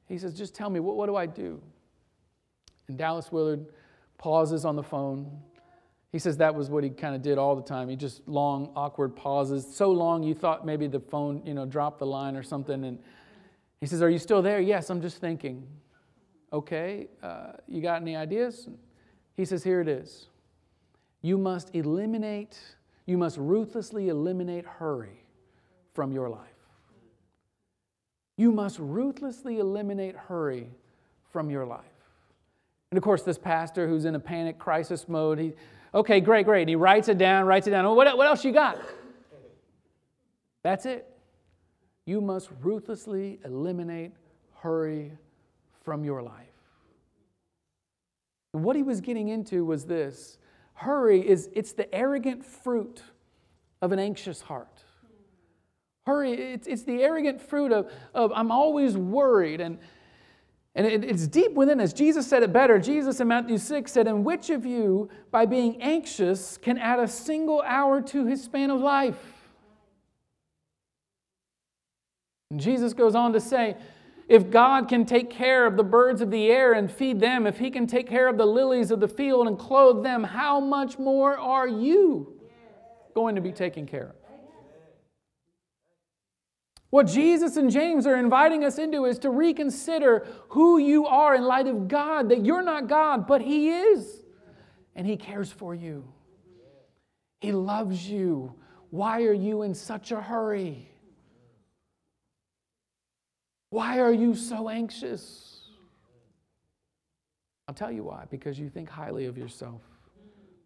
He 0.08 0.17
says, 0.17 0.34
Just 0.34 0.56
tell 0.56 0.69
me, 0.69 0.80
what, 0.80 0.95
what 0.95 1.06
do 1.08 1.15
I 1.15 1.26
do? 1.26 1.62
And 2.88 2.97
Dallas 2.97 3.32
Willard 3.32 3.65
pauses 4.17 4.65
on 4.65 4.76
the 4.76 4.84
phone. 4.84 5.39
He 6.12 6.19
says 6.19 6.38
that 6.38 6.56
was 6.56 6.69
what 6.69 6.84
he 6.84 6.89
kind 6.89 7.15
of 7.15 7.21
did 7.21 7.38
all 7.38 7.56
the 7.56 7.62
time. 7.62 7.88
He 7.88 7.95
just 7.95 8.28
long, 8.28 8.71
awkward 8.76 9.15
pauses. 9.15 9.65
So 9.74 9.91
long 9.91 10.24
you 10.24 10.34
thought 10.34 10.65
maybe 10.65 10.88
the 10.88 11.00
phone, 11.00 11.41
you 11.45 11.54
know, 11.54 11.65
dropped 11.65 12.00
the 12.00 12.06
line 12.06 12.36
or 12.36 12.43
something. 12.43 12.84
And 12.84 13.00
he 13.82 13.88
says, 13.88 14.02
Are 14.02 14.10
you 14.10 14.20
still 14.20 14.41
there? 14.41 14.62
Yes, 14.62 14.89
I'm 14.89 15.02
just 15.02 15.17
thinking. 15.17 15.67
Okay, 16.54 17.08
uh, 17.24 17.54
you 17.67 17.82
got 17.82 18.02
any 18.02 18.15
ideas? 18.15 18.70
He 19.36 19.44
says, 19.44 19.63
Here 19.63 19.82
it 19.82 19.88
is. 19.88 20.28
You 21.22 21.38
must 21.38 21.74
eliminate, 21.76 22.58
you 23.06 23.17
must 23.17 23.38
ruthlessly 23.38 24.10
eliminate 24.10 24.65
hurry 24.65 25.24
from 25.94 26.12
your 26.12 26.30
life. 26.30 26.48
You 28.38 28.52
must 28.52 28.80
ruthlessly 28.80 29.60
eliminate 29.60 30.15
hurry 30.15 30.70
from 31.32 31.50
your 31.50 31.65
life. 31.65 31.86
And 32.91 32.98
of 32.98 33.04
course, 33.04 33.24
this 33.24 33.38
pastor 33.38 33.88
who's 33.88 34.06
in 34.06 34.15
a 34.15 34.20
panic 34.20 34.58
crisis 34.60 35.08
mode, 35.08 35.39
he, 35.39 35.54
okay, 35.94 36.20
great, 36.20 36.46
great. 36.46 36.62
And 36.62 36.70
he 36.70 36.76
writes 36.76 37.08
it 37.08 37.17
down, 37.17 37.46
writes 37.46 37.67
it 37.67 37.72
down. 37.72 37.96
What, 37.96 38.17
what 38.17 38.28
else 38.28 38.44
you 38.44 38.52
got? 38.52 38.80
That's 40.63 40.86
it. 40.86 41.11
You 42.12 42.19
must 42.19 42.50
ruthlessly 42.62 43.39
eliminate 43.45 44.12
hurry 44.56 45.13
from 45.86 46.04
your 46.04 46.21
life. 46.21 46.34
And 48.54 48.65
what 48.65 48.76
he 48.76 48.84
was 48.84 49.00
getting 49.00 49.30
into 49.30 49.63
was 49.63 49.86
this 49.86 50.38
hurry 50.74 51.26
is 51.26 51.50
it's 51.54 51.71
the 51.71 51.88
arrogant 51.95 52.45
fruit 52.45 53.02
of 53.82 53.93
an 53.93 54.00
anxious 54.00 54.41
heart. 54.41 54.84
Hurry, 56.06 56.34
it's, 56.34 56.67
it's 56.67 56.84
the 56.84 57.02
arrogant 57.02 57.41
fruit 57.41 57.71
of, 57.71 57.89
of 58.13 58.34
I'm 58.36 58.52
always 58.52 58.97
worried. 58.97 59.62
And, 59.62 59.80
and 60.76 60.86
it, 60.86 61.06
it's 61.06 61.28
deep 61.28 61.54
within 61.54 61.80
us. 61.80 61.93
Jesus 61.93 62.28
said 62.28 62.43
it 62.43 62.52
better. 62.52 62.78
Jesus 62.78 63.21
in 63.21 63.30
Matthew 63.30 63.58
6 63.58 63.89
said, 63.89 64.06
And 64.06 64.26
which 64.26 64.50
of 64.50 64.65
you, 64.65 65.10
by 65.32 65.45
being 65.45 65.82
anxious, 65.82 66.58
can 66.58 66.78
add 66.78 67.00
a 67.00 67.08
single 67.08 67.62
hour 67.62 68.02
to 68.02 68.26
his 68.26 68.43
span 68.43 68.69
of 68.69 68.82
life? 68.82 69.31
And 72.52 72.60
Jesus 72.60 72.94
goes 72.94 73.16
on 73.16 73.32
to 73.34 73.40
say, 73.40 73.78
if 74.28 74.52
God 74.52 74.90
can 74.90 75.06
take 75.06 75.30
care 75.30 75.66
of 75.66 75.78
the 75.78 75.84
birds 75.84 76.22
of 76.22 76.30
the 76.30 76.48
air 76.48 76.74
and 76.74 76.92
feed 76.92 77.20
them, 77.20 77.48
if 77.48 77.58
He 77.58 77.72
can 77.72 77.88
take 77.88 78.08
care 78.08 78.28
of 78.28 78.38
the 78.38 78.46
lilies 78.46 78.92
of 78.92 79.00
the 79.00 79.08
field 79.08 79.48
and 79.48 79.58
clothe 79.58 80.04
them, 80.04 80.24
how 80.24 80.60
much 80.60 81.00
more 81.00 81.38
are 81.38 81.68
you 81.68 82.34
going 83.16 83.36
to 83.36 83.42
be 83.42 83.54
taken 83.54 83.86
care 83.88 84.10
of? 84.10 84.16
What 86.90 87.08
Jesus 87.08 87.56
and 87.56 87.72
James 87.72 88.06
are 88.06 88.18
inviting 88.18 88.66
us 88.66 88.78
into 88.78 89.06
is 89.06 89.18
to 89.20 89.30
reconsider 89.30 90.28
who 90.50 90.78
you 90.78 91.06
are 91.08 91.36
in 91.36 91.44
light 91.44 91.68
of 91.68 91.88
God, 91.88 92.28
that 92.30 92.46
you're 92.46 92.62
not 92.62 92.88
God, 92.88 93.28
but 93.28 93.42
He 93.42 93.70
is. 93.70 94.24
And 94.94 95.08
He 95.08 95.16
cares 95.16 95.50
for 95.50 95.74
you, 95.74 96.04
He 97.40 97.54
loves 97.54 98.10
you. 98.10 98.56
Why 98.90 99.24
are 99.24 99.32
you 99.34 99.62
in 99.62 99.74
such 99.74 100.12
a 100.12 100.20
hurry? 100.20 100.90
Why 103.71 103.99
are 103.99 104.12
you 104.12 104.36
so 104.36 104.67
anxious? 104.67 105.62
I'll 107.67 107.73
tell 107.73 107.91
you 107.91 108.03
why 108.03 108.25
because 108.29 108.60
you 108.60 108.69
think 108.69 108.89
highly 108.89 109.25
of 109.25 109.38
yourself, 109.38 109.81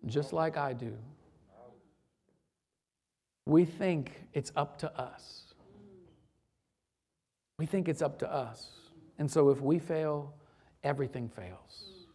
just 0.08 0.34
like 0.34 0.58
I 0.58 0.74
do. 0.74 0.98
We 3.46 3.64
think 3.64 4.24
it's 4.34 4.52
up 4.56 4.80
to 4.80 5.00
us. 5.00 5.54
We 7.60 7.68
think 7.68 7.88
it's 7.88 8.02
up 8.02 8.18
to 8.20 8.34
us. 8.34 8.72
And 9.20 9.30
so 9.30 9.52
if 9.52 9.62
we 9.62 9.78
fail, 9.78 10.34
everything 10.84 11.30
fails. 11.30 12.08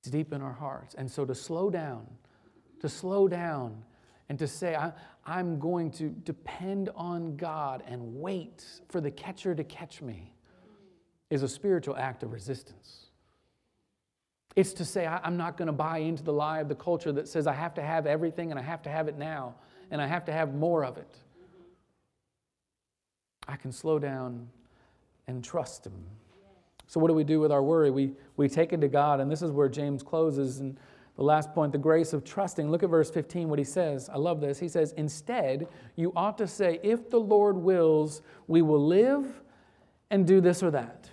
It's 0.00 0.10
deep 0.10 0.32
in 0.32 0.40
our 0.40 0.54
hearts. 0.54 0.94
And 0.94 1.10
so 1.10 1.26
to 1.26 1.34
slow 1.34 1.68
down, 1.68 2.06
to 2.80 2.88
slow 2.88 3.28
down 3.28 3.82
and 4.28 4.38
to 4.38 4.46
say, 4.46 4.74
I, 4.74 4.92
am 5.26 5.58
going 5.58 5.90
to 5.92 6.08
depend 6.08 6.90
on 6.94 7.36
God 7.36 7.82
and 7.86 8.20
wait 8.20 8.64
for 8.88 9.00
the 9.00 9.10
catcher 9.10 9.54
to 9.54 9.64
catch 9.64 10.02
me 10.02 10.34
is 11.30 11.42
a 11.42 11.48
spiritual 11.48 11.96
act 11.96 12.22
of 12.22 12.32
resistance. 12.32 13.06
It's 14.56 14.72
to 14.74 14.84
say, 14.84 15.06
I, 15.06 15.18
I'm 15.18 15.36
not 15.36 15.56
going 15.56 15.66
to 15.66 15.72
buy 15.72 15.98
into 15.98 16.22
the 16.22 16.32
lie 16.32 16.60
of 16.60 16.68
the 16.68 16.74
culture 16.74 17.12
that 17.12 17.28
says 17.28 17.46
I 17.46 17.52
have 17.52 17.74
to 17.74 17.82
have 17.82 18.06
everything 18.06 18.50
and 18.50 18.58
I 18.58 18.62
have 18.62 18.82
to 18.82 18.90
have 18.90 19.08
it 19.08 19.16
now 19.16 19.54
and 19.90 20.00
I 20.00 20.06
have 20.06 20.24
to 20.26 20.32
have 20.32 20.54
more 20.54 20.84
of 20.84 20.98
it. 20.98 21.16
I 23.46 23.56
can 23.56 23.72
slow 23.72 23.98
down 23.98 24.48
and 25.26 25.42
trust 25.42 25.86
Him. 25.86 26.04
So, 26.86 27.00
what 27.00 27.08
do 27.08 27.14
we 27.14 27.24
do 27.24 27.40
with 27.40 27.52
our 27.52 27.62
worry? 27.62 27.90
We, 27.90 28.12
we 28.36 28.48
take 28.48 28.72
it 28.72 28.80
to 28.80 28.88
God, 28.88 29.20
and 29.20 29.30
this 29.30 29.42
is 29.42 29.50
where 29.50 29.68
James 29.68 30.02
closes. 30.02 30.60
And 30.60 30.78
the 31.18 31.24
last 31.24 31.52
point, 31.52 31.72
the 31.72 31.78
grace 31.78 32.12
of 32.12 32.22
trusting. 32.22 32.70
Look 32.70 32.84
at 32.84 32.90
verse 32.90 33.10
15, 33.10 33.48
what 33.48 33.58
he 33.58 33.64
says. 33.64 34.08
I 34.08 34.16
love 34.16 34.40
this. 34.40 34.60
He 34.60 34.68
says, 34.68 34.94
Instead, 34.96 35.66
you 35.96 36.12
ought 36.14 36.38
to 36.38 36.46
say, 36.46 36.78
If 36.84 37.10
the 37.10 37.18
Lord 37.18 37.56
wills, 37.56 38.22
we 38.46 38.62
will 38.62 38.86
live 38.86 39.26
and 40.10 40.24
do 40.24 40.40
this 40.40 40.62
or 40.62 40.70
that. 40.70 41.10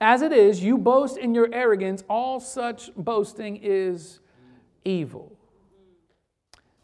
As 0.00 0.22
it 0.22 0.32
is, 0.32 0.64
you 0.64 0.76
boast 0.76 1.16
in 1.16 1.32
your 1.32 1.48
arrogance. 1.54 2.02
All 2.10 2.40
such 2.40 2.90
boasting 2.96 3.60
is 3.62 4.18
evil. 4.84 5.32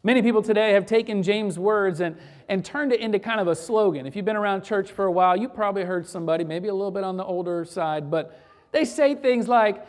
Many 0.05 0.23
people 0.23 0.41
today 0.41 0.73
have 0.75 0.87
taken 0.87 1.25
James' 1.25 1.59
words 1.59 1.99
and, 1.99 2.17
and 2.49 2.65
turned 2.65 2.93
it 2.93 3.01
into 3.01 3.19
kind 3.19 3.41
of 3.41 3.49
a 3.49 3.57
slogan. 3.57 4.07
If 4.07 4.15
you've 4.15 4.25
been 4.25 4.37
around 4.37 4.63
church 4.63 4.93
for 4.93 5.07
a 5.07 5.13
while, 5.13 5.37
you 5.37 5.49
probably 5.49 5.83
heard 5.83 6.07
somebody, 6.07 6.45
maybe 6.45 6.69
a 6.69 6.75
little 6.75 6.93
bit 6.93 7.03
on 7.03 7.17
the 7.17 7.25
older 7.25 7.65
side, 7.65 8.09
but 8.09 8.41
they 8.71 8.85
say 8.85 9.17
things 9.17 9.49
like, 9.49 9.85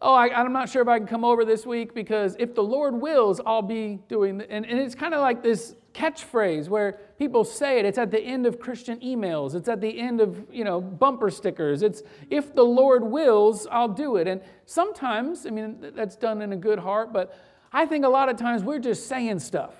Oh, 0.00 0.14
I, 0.14 0.40
am 0.40 0.52
not 0.52 0.68
sure 0.68 0.82
if 0.82 0.88
I 0.88 0.98
can 0.98 1.06
come 1.06 1.24
over 1.24 1.44
this 1.44 1.64
week 1.64 1.94
because 1.94 2.36
if 2.38 2.54
the 2.54 2.62
Lord 2.62 2.94
wills, 2.94 3.40
I'll 3.46 3.62
be 3.62 4.00
doing. 4.08 4.42
And, 4.42 4.66
and 4.66 4.78
it's 4.78 4.94
kind 4.94 5.14
of 5.14 5.20
like 5.20 5.42
this 5.42 5.74
catchphrase 5.94 6.68
where 6.68 6.98
people 7.18 7.44
say 7.44 7.78
it. 7.78 7.84
It's 7.84 7.98
at 7.98 8.10
the 8.10 8.20
end 8.20 8.46
of 8.46 8.58
Christian 8.58 8.98
emails. 9.00 9.54
It's 9.54 9.68
at 9.68 9.80
the 9.80 9.98
end 9.98 10.20
of 10.20 10.44
you 10.52 10.64
know 10.64 10.80
bumper 10.80 11.30
stickers. 11.30 11.82
It's 11.82 12.02
if 12.28 12.54
the 12.54 12.64
Lord 12.64 13.04
wills, 13.04 13.66
I'll 13.70 13.88
do 13.88 14.16
it. 14.16 14.26
And 14.26 14.42
sometimes, 14.66 15.46
I 15.46 15.50
mean, 15.50 15.92
that's 15.94 16.16
done 16.16 16.42
in 16.42 16.52
a 16.52 16.56
good 16.56 16.80
heart, 16.80 17.12
but 17.12 17.38
I 17.72 17.86
think 17.86 18.04
a 18.04 18.08
lot 18.08 18.28
of 18.28 18.36
times 18.36 18.62
we're 18.62 18.78
just 18.78 19.08
saying 19.08 19.40
stuff. 19.40 19.74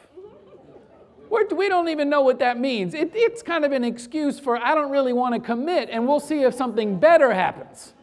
We're, 1.31 1.47
we 1.49 1.67
do 1.67 1.71
not 1.71 1.89
even 1.89 2.11
know 2.11 2.21
what 2.21 2.39
that 2.41 2.59
means. 2.59 2.93
It, 2.95 3.13
it's 3.15 3.43
kind 3.43 3.65
of 3.65 3.73
an 3.73 3.83
excuse 3.83 4.39
for, 4.39 4.57
I 4.57 4.75
don't 4.75 4.91
really 4.91 5.13
want 5.13 5.35
to 5.35 5.41
commit, 5.41 5.89
and 5.91 6.07
we'll 6.07 6.21
see 6.21 6.43
if 6.43 6.55
something 6.55 6.99
better 6.99 7.33
happens. 7.33 7.94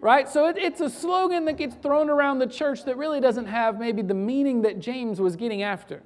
Right? 0.00 0.28
So 0.28 0.48
it, 0.48 0.56
it's 0.58 0.80
a 0.80 0.90
slogan 0.90 1.44
that 1.46 1.56
gets 1.56 1.74
thrown 1.76 2.10
around 2.10 2.38
the 2.38 2.46
church 2.46 2.84
that 2.84 2.96
really 2.96 3.20
doesn't 3.20 3.46
have 3.46 3.78
maybe 3.78 4.02
the 4.02 4.14
meaning 4.14 4.62
that 4.62 4.78
James 4.78 5.20
was 5.20 5.36
getting 5.36 5.62
after. 5.62 6.02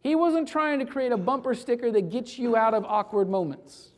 He 0.00 0.14
wasn't 0.14 0.48
trying 0.48 0.80
to 0.80 0.84
create 0.84 1.12
a 1.12 1.16
bumper 1.16 1.54
sticker 1.54 1.90
that 1.92 2.10
gets 2.10 2.38
you 2.38 2.56
out 2.56 2.74
of 2.74 2.84
awkward 2.84 3.28
moments. 3.28 3.90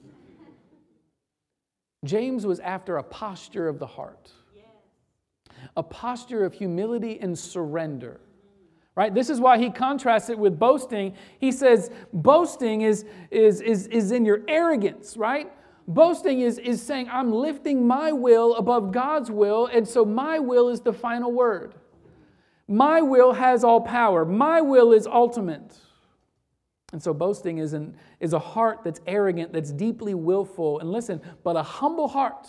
James 2.04 2.44
was 2.44 2.60
after 2.60 2.98
a 2.98 3.02
posture 3.02 3.66
of 3.66 3.78
the 3.78 3.86
heart, 3.86 4.30
a 5.76 5.82
posture 5.82 6.44
of 6.44 6.52
humility 6.52 7.18
and 7.20 7.38
surrender 7.38 8.20
right 8.96 9.14
this 9.14 9.28
is 9.30 9.40
why 9.40 9.58
he 9.58 9.70
contrasts 9.70 10.28
it 10.28 10.38
with 10.38 10.58
boasting 10.58 11.14
he 11.38 11.50
says 11.50 11.90
boasting 12.12 12.82
is 12.82 13.04
is 13.30 13.60
is, 13.60 13.86
is 13.88 14.12
in 14.12 14.24
your 14.24 14.42
arrogance 14.48 15.16
right 15.16 15.52
boasting 15.86 16.40
is 16.40 16.58
is 16.58 16.82
saying 16.82 17.08
i'm 17.10 17.32
lifting 17.32 17.86
my 17.86 18.10
will 18.10 18.54
above 18.56 18.90
god's 18.90 19.30
will 19.30 19.66
and 19.66 19.86
so 19.86 20.04
my 20.04 20.38
will 20.38 20.68
is 20.68 20.80
the 20.80 20.92
final 20.92 21.30
word 21.30 21.74
My 22.66 23.02
will 23.02 23.32
has 23.34 23.62
all 23.62 23.80
power. 23.80 24.24
My 24.24 24.60
will 24.60 24.92
is 24.92 25.06
ultimate. 25.06 25.76
And 26.92 27.02
so 27.02 27.12
boasting 27.12 27.58
is, 27.58 27.72
an, 27.72 27.96
is 28.20 28.32
a 28.32 28.38
heart 28.38 28.80
that's 28.84 29.00
arrogant, 29.06 29.52
that's 29.52 29.72
deeply 29.72 30.14
willful. 30.14 30.78
And 30.78 30.90
listen, 30.90 31.20
but 31.42 31.56
a 31.56 31.62
humble 31.62 32.08
heart, 32.08 32.48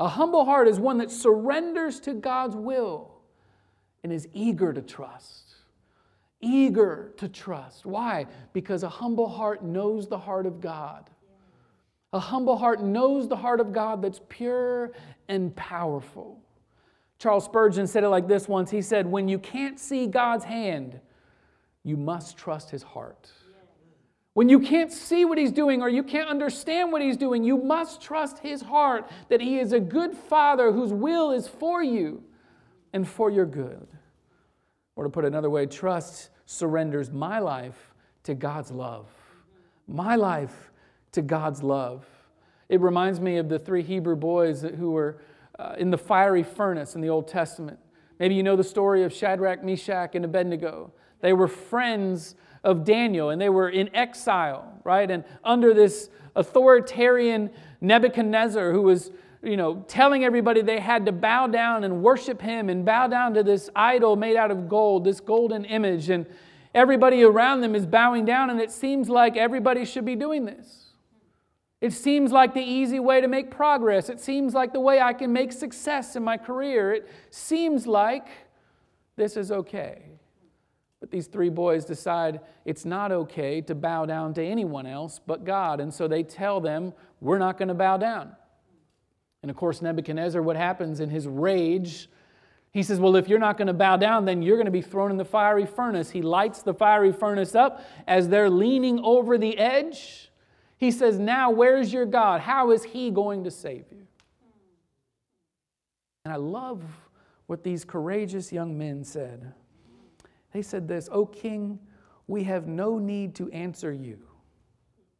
a 0.00 0.08
humble 0.08 0.44
heart 0.44 0.66
is 0.66 0.80
one 0.80 0.98
that 0.98 1.10
surrenders 1.10 2.00
to 2.00 2.14
God's 2.14 2.56
will 2.56 3.20
and 4.02 4.12
is 4.12 4.26
eager 4.32 4.72
to 4.72 4.82
trust. 4.82 5.54
Eager 6.40 7.12
to 7.18 7.28
trust. 7.28 7.86
Why? 7.86 8.26
Because 8.52 8.82
a 8.82 8.88
humble 8.88 9.28
heart 9.28 9.62
knows 9.62 10.08
the 10.08 10.18
heart 10.18 10.46
of 10.46 10.60
God. 10.60 11.08
A 12.14 12.20
humble 12.20 12.56
heart 12.56 12.80
knows 12.80 13.28
the 13.28 13.34
heart 13.34 13.58
of 13.58 13.72
God 13.72 14.00
that's 14.00 14.20
pure 14.28 14.92
and 15.28 15.54
powerful. 15.56 16.40
Charles 17.18 17.44
Spurgeon 17.44 17.88
said 17.88 18.04
it 18.04 18.08
like 18.08 18.28
this 18.28 18.46
once. 18.46 18.70
He 18.70 18.82
said, 18.82 19.04
When 19.04 19.26
you 19.26 19.36
can't 19.36 19.80
see 19.80 20.06
God's 20.06 20.44
hand, 20.44 21.00
you 21.82 21.96
must 21.96 22.36
trust 22.36 22.70
his 22.70 22.84
heart. 22.84 23.32
When 24.34 24.48
you 24.48 24.60
can't 24.60 24.92
see 24.92 25.24
what 25.24 25.38
he's 25.38 25.50
doing 25.50 25.82
or 25.82 25.88
you 25.88 26.04
can't 26.04 26.28
understand 26.28 26.92
what 26.92 27.02
he's 27.02 27.16
doing, 27.16 27.42
you 27.42 27.56
must 27.56 28.00
trust 28.00 28.38
his 28.38 28.62
heart 28.62 29.10
that 29.28 29.40
he 29.40 29.58
is 29.58 29.72
a 29.72 29.80
good 29.80 30.14
father 30.14 30.70
whose 30.70 30.92
will 30.92 31.32
is 31.32 31.48
for 31.48 31.82
you 31.82 32.22
and 32.92 33.08
for 33.08 33.28
your 33.28 33.46
good. 33.46 33.88
Or 34.94 35.02
to 35.02 35.10
put 35.10 35.24
it 35.24 35.28
another 35.28 35.50
way, 35.50 35.66
trust 35.66 36.30
surrenders 36.46 37.10
my 37.10 37.40
life 37.40 37.92
to 38.22 38.34
God's 38.34 38.70
love. 38.70 39.08
My 39.88 40.14
life 40.14 40.70
to 41.14 41.22
God's 41.22 41.62
love. 41.62 42.06
It 42.68 42.80
reminds 42.80 43.20
me 43.20 43.36
of 43.36 43.48
the 43.48 43.58
three 43.58 43.82
Hebrew 43.82 44.16
boys 44.16 44.62
who 44.62 44.90
were 44.90 45.18
uh, 45.58 45.74
in 45.78 45.90
the 45.90 45.98
fiery 45.98 46.42
furnace 46.42 46.94
in 46.94 47.00
the 47.00 47.08
Old 47.08 47.28
Testament. 47.28 47.78
Maybe 48.18 48.34
you 48.34 48.42
know 48.42 48.56
the 48.56 48.64
story 48.64 49.02
of 49.02 49.12
Shadrach, 49.12 49.64
Meshach, 49.64 50.14
and 50.14 50.24
Abednego. 50.24 50.92
They 51.20 51.32
were 51.32 51.48
friends 51.48 52.34
of 52.62 52.84
Daniel 52.84 53.30
and 53.30 53.40
they 53.40 53.48
were 53.48 53.68
in 53.68 53.94
exile, 53.94 54.80
right? 54.84 55.10
And 55.10 55.24
under 55.42 55.74
this 55.74 56.10
authoritarian 56.34 57.50
Nebuchadnezzar 57.80 58.72
who 58.72 58.82
was 58.82 59.10
you 59.44 59.56
know, 59.56 59.84
telling 59.88 60.24
everybody 60.24 60.62
they 60.62 60.80
had 60.80 61.06
to 61.06 61.12
bow 61.12 61.46
down 61.46 61.84
and 61.84 62.02
worship 62.02 62.40
him 62.40 62.70
and 62.70 62.84
bow 62.84 63.06
down 63.06 63.34
to 63.34 63.42
this 63.42 63.68
idol 63.76 64.16
made 64.16 64.36
out 64.36 64.50
of 64.50 64.68
gold, 64.68 65.04
this 65.04 65.20
golden 65.20 65.64
image. 65.66 66.08
And 66.08 66.26
everybody 66.74 67.22
around 67.22 67.60
them 67.60 67.74
is 67.74 67.84
bowing 67.84 68.24
down, 68.24 68.50
and 68.50 68.60
it 68.60 68.70
seems 68.70 69.08
like 69.08 69.36
everybody 69.36 69.84
should 69.84 70.04
be 70.04 70.16
doing 70.16 70.46
this. 70.46 70.83
It 71.80 71.92
seems 71.92 72.32
like 72.32 72.54
the 72.54 72.62
easy 72.62 72.98
way 72.98 73.20
to 73.20 73.28
make 73.28 73.50
progress. 73.50 74.08
It 74.08 74.20
seems 74.20 74.54
like 74.54 74.72
the 74.72 74.80
way 74.80 75.00
I 75.00 75.12
can 75.12 75.32
make 75.32 75.52
success 75.52 76.16
in 76.16 76.22
my 76.22 76.36
career. 76.36 76.92
It 76.92 77.08
seems 77.30 77.86
like 77.86 78.26
this 79.16 79.36
is 79.36 79.52
okay. 79.52 80.02
But 81.00 81.10
these 81.10 81.26
three 81.26 81.50
boys 81.50 81.84
decide 81.84 82.40
it's 82.64 82.86
not 82.86 83.12
okay 83.12 83.60
to 83.60 83.74
bow 83.74 84.06
down 84.06 84.32
to 84.34 84.42
anyone 84.42 84.86
else 84.86 85.20
but 85.26 85.44
God. 85.44 85.80
And 85.80 85.92
so 85.92 86.08
they 86.08 86.22
tell 86.22 86.60
them, 86.60 86.94
We're 87.20 87.38
not 87.38 87.58
going 87.58 87.68
to 87.68 87.74
bow 87.74 87.98
down. 87.98 88.34
And 89.42 89.50
of 89.50 89.56
course, 89.58 89.82
Nebuchadnezzar, 89.82 90.40
what 90.40 90.56
happens 90.56 91.00
in 91.00 91.10
his 91.10 91.28
rage? 91.28 92.08
He 92.72 92.82
says, 92.82 92.98
Well, 92.98 93.16
if 93.16 93.28
you're 93.28 93.38
not 93.38 93.58
going 93.58 93.66
to 93.66 93.74
bow 93.74 93.98
down, 93.98 94.24
then 94.24 94.40
you're 94.40 94.56
going 94.56 94.64
to 94.64 94.70
be 94.70 94.80
thrown 94.80 95.10
in 95.10 95.18
the 95.18 95.24
fiery 95.26 95.66
furnace. 95.66 96.08
He 96.08 96.22
lights 96.22 96.62
the 96.62 96.72
fiery 96.72 97.12
furnace 97.12 97.54
up 97.54 97.84
as 98.06 98.28
they're 98.28 98.48
leaning 98.48 98.98
over 99.00 99.36
the 99.36 99.58
edge. 99.58 100.30
He 100.76 100.90
says, 100.90 101.18
Now, 101.18 101.50
where's 101.50 101.92
your 101.92 102.06
God? 102.06 102.40
How 102.40 102.70
is 102.70 102.84
he 102.84 103.10
going 103.10 103.44
to 103.44 103.50
save 103.50 103.84
you? 103.90 104.06
And 106.24 106.32
I 106.32 106.36
love 106.36 106.82
what 107.46 107.62
these 107.62 107.84
courageous 107.84 108.52
young 108.52 108.76
men 108.76 109.04
said. 109.04 109.52
They 110.52 110.62
said 110.62 110.88
this, 110.88 111.08
O 111.12 111.26
king, 111.26 111.78
we 112.26 112.44
have 112.44 112.66
no 112.66 112.98
need 112.98 113.34
to 113.36 113.50
answer 113.50 113.92
you. 113.92 114.18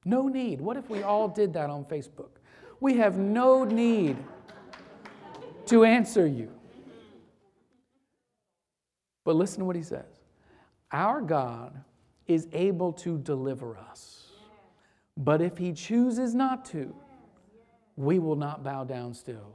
No 0.05 0.29
need. 0.29 0.61
What 0.61 0.77
if 0.77 0.89
we 0.89 1.03
all 1.03 1.29
did 1.29 1.53
that 1.55 1.71
on 1.71 1.85
Facebook? 1.85 2.31
We 2.81 2.97
have 2.99 3.19
no 3.19 3.65
need 3.65 4.17
to 5.67 5.85
answer 5.85 6.27
you. 6.27 6.51
But 9.25 9.37
listen 9.37 9.61
to 9.61 9.65
what 9.65 9.77
he 9.77 9.83
says 9.83 10.21
Our 10.93 11.21
God 11.21 11.83
is 12.27 12.47
able 12.53 12.93
to 12.93 13.19
deliver 13.19 13.77
us. 13.77 14.24
But 15.17 15.41
if 15.41 15.59
he 15.59 15.73
chooses 15.73 16.35
not 16.35 16.65
to, 16.67 16.95
we 17.97 18.19
will 18.19 18.37
not 18.37 18.65
bow 18.65 18.85
down 18.85 19.15
still. 19.15 19.55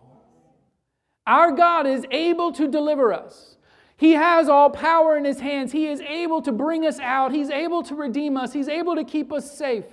Our 1.27 1.51
God 1.51 1.85
is 1.85 2.05
able 2.11 2.51
to 2.53 2.67
deliver 2.67 3.13
us. 3.13 3.57
He 3.97 4.13
has 4.13 4.47
all 4.47 4.69
power 4.69 5.17
in 5.17 5.25
his 5.25 5.41
hands. 5.41 5.73
He 5.73 5.87
is 5.87 5.99
able 6.01 6.41
to 6.43 6.51
bring 6.53 6.85
us 6.85 6.99
out. 6.99 7.33
He's 7.33 7.49
able 7.49 7.83
to 7.83 7.95
redeem 7.95 8.37
us. 8.37 8.53
He's 8.53 8.69
able 8.69 8.95
to 8.95 9.03
keep 9.03 9.33
us 9.33 9.51
safe. 9.51 9.85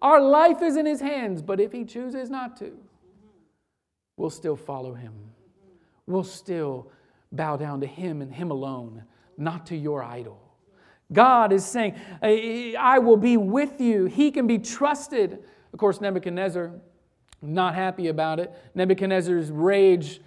Our 0.00 0.20
life 0.20 0.62
is 0.62 0.76
in 0.76 0.86
His 0.86 1.00
hands, 1.00 1.42
but 1.42 1.60
if 1.60 1.72
He 1.72 1.84
chooses 1.84 2.30
not 2.30 2.56
to, 2.58 2.72
we'll 4.16 4.30
still 4.30 4.56
follow 4.56 4.94
Him. 4.94 5.12
We'll 6.06 6.24
still 6.24 6.90
bow 7.32 7.56
down 7.56 7.80
to 7.80 7.86
Him 7.86 8.22
and 8.22 8.32
Him 8.32 8.50
alone, 8.50 9.04
not 9.36 9.66
to 9.66 9.76
your 9.76 10.02
idol. 10.02 10.40
God 11.12 11.52
is 11.52 11.64
saying, 11.64 11.94
I 12.22 12.98
will 12.98 13.16
be 13.16 13.36
with 13.36 13.80
you. 13.80 14.06
He 14.06 14.30
can 14.30 14.46
be 14.46 14.58
trusted. 14.58 15.38
Of 15.72 15.78
course, 15.78 16.00
Nebuchadnezzar, 16.00 16.72
not 17.40 17.74
happy 17.74 18.08
about 18.08 18.40
it. 18.40 18.52
Nebuchadnezzar's 18.74 19.50
rage 19.50 20.20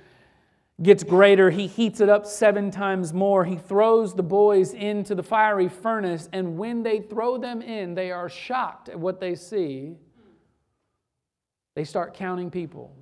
gets 0.82 1.04
greater. 1.04 1.52
He 1.52 1.68
heats 1.68 2.02
it 2.02 2.10
up 2.10 2.26
seven 2.26 2.72
times 2.72 3.14
more. 3.14 3.46
He 3.46 3.58
throws 3.58 4.16
the 4.16 4.24
boys 4.24 4.74
into 4.74 5.14
the 5.14 5.22
fiery 5.22 5.70
furnace, 5.70 6.28
and 6.34 6.58
when 6.58 6.82
they 6.82 7.02
throw 7.02 7.38
them 7.38 7.62
in, 7.62 7.94
they 7.94 8.12
are 8.12 8.30
shocked 8.30 8.90
at 8.90 9.00
what 9.00 9.20
they 9.20 9.36
see. 9.36 9.98
They 11.76 11.84
start 11.84 12.16
counting 12.16 12.50
people. 12.50 12.96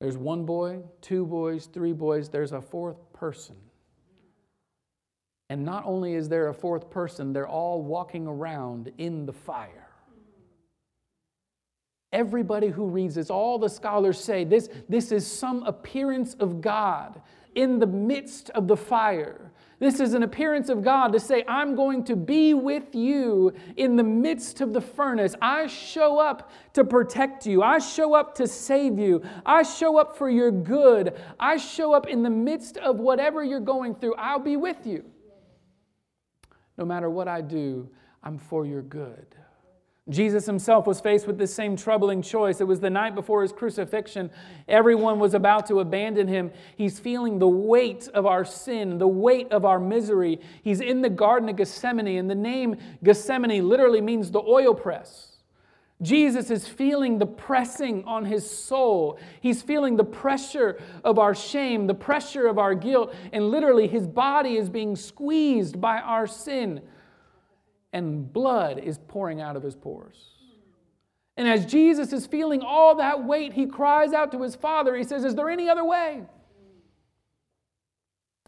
There's 0.00 0.16
one 0.16 0.44
boy, 0.44 0.82
two 1.00 1.26
boys, 1.26 1.66
three 1.66 1.92
boys, 1.92 2.28
there's 2.28 2.52
a 2.52 2.60
fourth 2.60 3.12
person. 3.12 3.56
And 5.48 5.64
not 5.64 5.84
only 5.86 6.14
is 6.14 6.28
there 6.28 6.48
a 6.48 6.54
fourth 6.54 6.90
person, 6.90 7.32
they're 7.32 7.48
all 7.48 7.82
walking 7.82 8.26
around 8.26 8.92
in 8.98 9.26
the 9.26 9.32
fire. 9.32 9.88
Everybody 12.12 12.68
who 12.68 12.86
reads 12.86 13.14
this, 13.14 13.30
all 13.30 13.58
the 13.58 13.68
scholars 13.68 14.18
say 14.18 14.44
this, 14.44 14.68
this 14.88 15.12
is 15.12 15.26
some 15.26 15.62
appearance 15.64 16.34
of 16.34 16.60
God 16.60 17.20
in 17.54 17.78
the 17.78 17.86
midst 17.86 18.50
of 18.50 18.68
the 18.68 18.76
fire. 18.76 19.52
This 19.78 20.00
is 20.00 20.14
an 20.14 20.22
appearance 20.22 20.70
of 20.70 20.82
God 20.82 21.12
to 21.12 21.20
say, 21.20 21.44
I'm 21.46 21.74
going 21.74 22.04
to 22.04 22.16
be 22.16 22.54
with 22.54 22.94
you 22.94 23.52
in 23.76 23.96
the 23.96 24.02
midst 24.02 24.62
of 24.62 24.72
the 24.72 24.80
furnace. 24.80 25.34
I 25.42 25.66
show 25.66 26.18
up 26.18 26.50
to 26.72 26.84
protect 26.84 27.44
you. 27.44 27.62
I 27.62 27.78
show 27.78 28.14
up 28.14 28.34
to 28.36 28.46
save 28.46 28.98
you. 28.98 29.22
I 29.44 29.62
show 29.62 29.98
up 29.98 30.16
for 30.16 30.30
your 30.30 30.50
good. 30.50 31.20
I 31.38 31.58
show 31.58 31.92
up 31.92 32.06
in 32.06 32.22
the 32.22 32.30
midst 32.30 32.78
of 32.78 32.98
whatever 32.98 33.44
you're 33.44 33.60
going 33.60 33.94
through. 33.94 34.14
I'll 34.14 34.38
be 34.38 34.56
with 34.56 34.86
you. 34.86 35.04
No 36.76 36.84
matter 36.84 37.08
what 37.10 37.28
I 37.28 37.40
do, 37.40 37.88
I'm 38.22 38.38
for 38.38 38.66
your 38.66 38.82
good. 38.82 39.26
Jesus 40.08 40.46
himself 40.46 40.86
was 40.86 41.00
faced 41.00 41.26
with 41.26 41.36
this 41.36 41.52
same 41.52 41.74
troubling 41.76 42.22
choice. 42.22 42.60
It 42.60 42.68
was 42.68 42.78
the 42.78 42.90
night 42.90 43.16
before 43.16 43.42
his 43.42 43.50
crucifixion. 43.50 44.30
Everyone 44.68 45.18
was 45.18 45.34
about 45.34 45.66
to 45.66 45.80
abandon 45.80 46.28
him. 46.28 46.52
He's 46.76 47.00
feeling 47.00 47.40
the 47.40 47.48
weight 47.48 48.08
of 48.14 48.24
our 48.24 48.44
sin, 48.44 48.98
the 48.98 49.08
weight 49.08 49.50
of 49.50 49.64
our 49.64 49.80
misery. 49.80 50.40
He's 50.62 50.80
in 50.80 51.02
the 51.02 51.10
Garden 51.10 51.48
of 51.48 51.56
Gethsemane, 51.56 52.18
and 52.18 52.30
the 52.30 52.36
name 52.36 52.76
Gethsemane 53.02 53.68
literally 53.68 54.00
means 54.00 54.30
the 54.30 54.42
oil 54.42 54.74
press. 54.74 55.35
Jesus 56.02 56.50
is 56.50 56.68
feeling 56.68 57.18
the 57.18 57.26
pressing 57.26 58.04
on 58.04 58.24
his 58.26 58.48
soul. 58.48 59.18
He's 59.40 59.62
feeling 59.62 59.96
the 59.96 60.04
pressure 60.04 60.78
of 61.04 61.18
our 61.18 61.34
shame, 61.34 61.86
the 61.86 61.94
pressure 61.94 62.46
of 62.46 62.58
our 62.58 62.74
guilt, 62.74 63.14
and 63.32 63.50
literally 63.50 63.88
his 63.88 64.06
body 64.06 64.56
is 64.56 64.68
being 64.68 64.94
squeezed 64.94 65.80
by 65.80 65.98
our 65.98 66.26
sin 66.26 66.82
and 67.96 68.30
blood 68.30 68.78
is 68.78 68.98
pouring 69.08 69.40
out 69.40 69.56
of 69.56 69.62
his 69.62 69.74
pores. 69.74 70.32
And 71.38 71.48
as 71.48 71.64
Jesus 71.64 72.12
is 72.12 72.26
feeling 72.26 72.60
all 72.60 72.96
that 72.96 73.24
weight, 73.24 73.54
he 73.54 73.64
cries 73.64 74.12
out 74.12 74.32
to 74.32 74.42
his 74.42 74.54
Father. 74.54 74.94
He 74.94 75.04
says, 75.04 75.24
Is 75.24 75.34
there 75.34 75.48
any 75.48 75.70
other 75.70 75.84
way? 75.84 76.24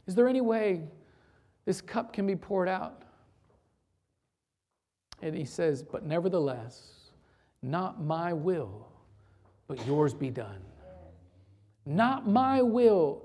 Is 0.06 0.14
there 0.14 0.28
any 0.28 0.42
way 0.42 0.82
this 1.64 1.80
cup 1.80 2.12
can 2.12 2.26
be 2.26 2.36
poured 2.36 2.68
out? 2.68 3.02
And 5.22 5.34
he 5.34 5.46
says, 5.46 5.82
But 5.82 6.04
nevertheless, 6.04 6.97
not 7.62 8.02
my 8.02 8.32
will, 8.32 8.88
but 9.66 9.84
yours 9.86 10.14
be 10.14 10.30
done. 10.30 10.62
Not 11.84 12.28
my 12.28 12.62
will, 12.62 13.22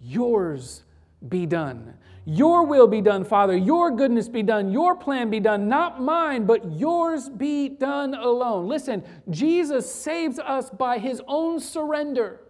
yours 0.00 0.84
be 1.28 1.46
done. 1.46 1.94
Your 2.24 2.66
will 2.66 2.86
be 2.86 3.00
done, 3.00 3.24
Father. 3.24 3.56
Your 3.56 3.90
goodness 3.90 4.28
be 4.28 4.42
done. 4.42 4.70
Your 4.70 4.94
plan 4.94 5.30
be 5.30 5.40
done. 5.40 5.66
Not 5.66 6.02
mine, 6.02 6.44
but 6.44 6.72
yours 6.72 7.28
be 7.30 7.70
done 7.70 8.14
alone. 8.14 8.68
Listen, 8.68 9.02
Jesus 9.30 9.90
saves 9.90 10.38
us 10.38 10.68
by 10.68 10.98
his 10.98 11.22
own 11.26 11.58
surrender. 11.58 12.40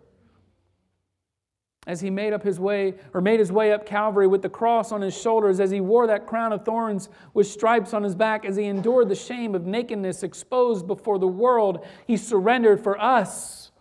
As 1.88 2.02
he 2.02 2.10
made 2.10 2.34
up 2.34 2.42
his 2.42 2.60
way 2.60 2.94
or 3.14 3.22
made 3.22 3.40
his 3.40 3.50
way 3.50 3.72
up 3.72 3.86
Calvary 3.86 4.26
with 4.26 4.42
the 4.42 4.48
cross 4.48 4.92
on 4.92 5.00
his 5.00 5.18
shoulders, 5.18 5.58
as 5.58 5.70
he 5.70 5.80
wore 5.80 6.06
that 6.06 6.26
crown 6.26 6.52
of 6.52 6.62
thorns 6.62 7.08
with 7.32 7.46
stripes 7.46 7.94
on 7.94 8.02
his 8.02 8.14
back, 8.14 8.44
as 8.44 8.56
he 8.56 8.64
endured 8.64 9.08
the 9.08 9.14
shame 9.14 9.54
of 9.54 9.64
nakedness 9.64 10.22
exposed 10.22 10.86
before 10.86 11.18
the 11.18 11.26
world, 11.26 11.84
he 12.06 12.16
surrendered 12.16 12.78
for 12.78 13.00
us, 13.00 13.72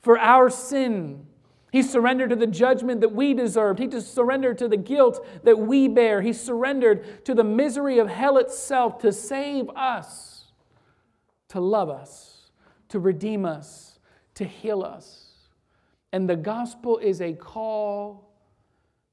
for 0.00 0.16
our 0.20 0.48
sin. 0.48 1.26
He 1.72 1.82
surrendered 1.82 2.30
to 2.30 2.36
the 2.36 2.46
judgment 2.46 3.00
that 3.00 3.12
we 3.12 3.34
deserved. 3.34 3.80
He 3.80 3.88
just 3.88 4.14
surrendered 4.14 4.56
to 4.58 4.68
the 4.68 4.76
guilt 4.76 5.26
that 5.42 5.58
we 5.58 5.88
bear. 5.88 6.22
He 6.22 6.32
surrendered 6.32 7.24
to 7.24 7.34
the 7.34 7.44
misery 7.44 7.98
of 7.98 8.08
hell 8.08 8.38
itself 8.38 9.00
to 9.00 9.12
save 9.12 9.68
us, 9.70 10.44
to 11.48 11.60
love 11.60 11.90
us, 11.90 12.50
to 12.90 13.00
redeem 13.00 13.44
us, 13.44 13.98
to 14.34 14.44
heal 14.44 14.84
us. 14.84 15.27
And 16.12 16.28
the 16.28 16.36
gospel 16.36 16.98
is 16.98 17.20
a 17.20 17.32
call 17.32 18.32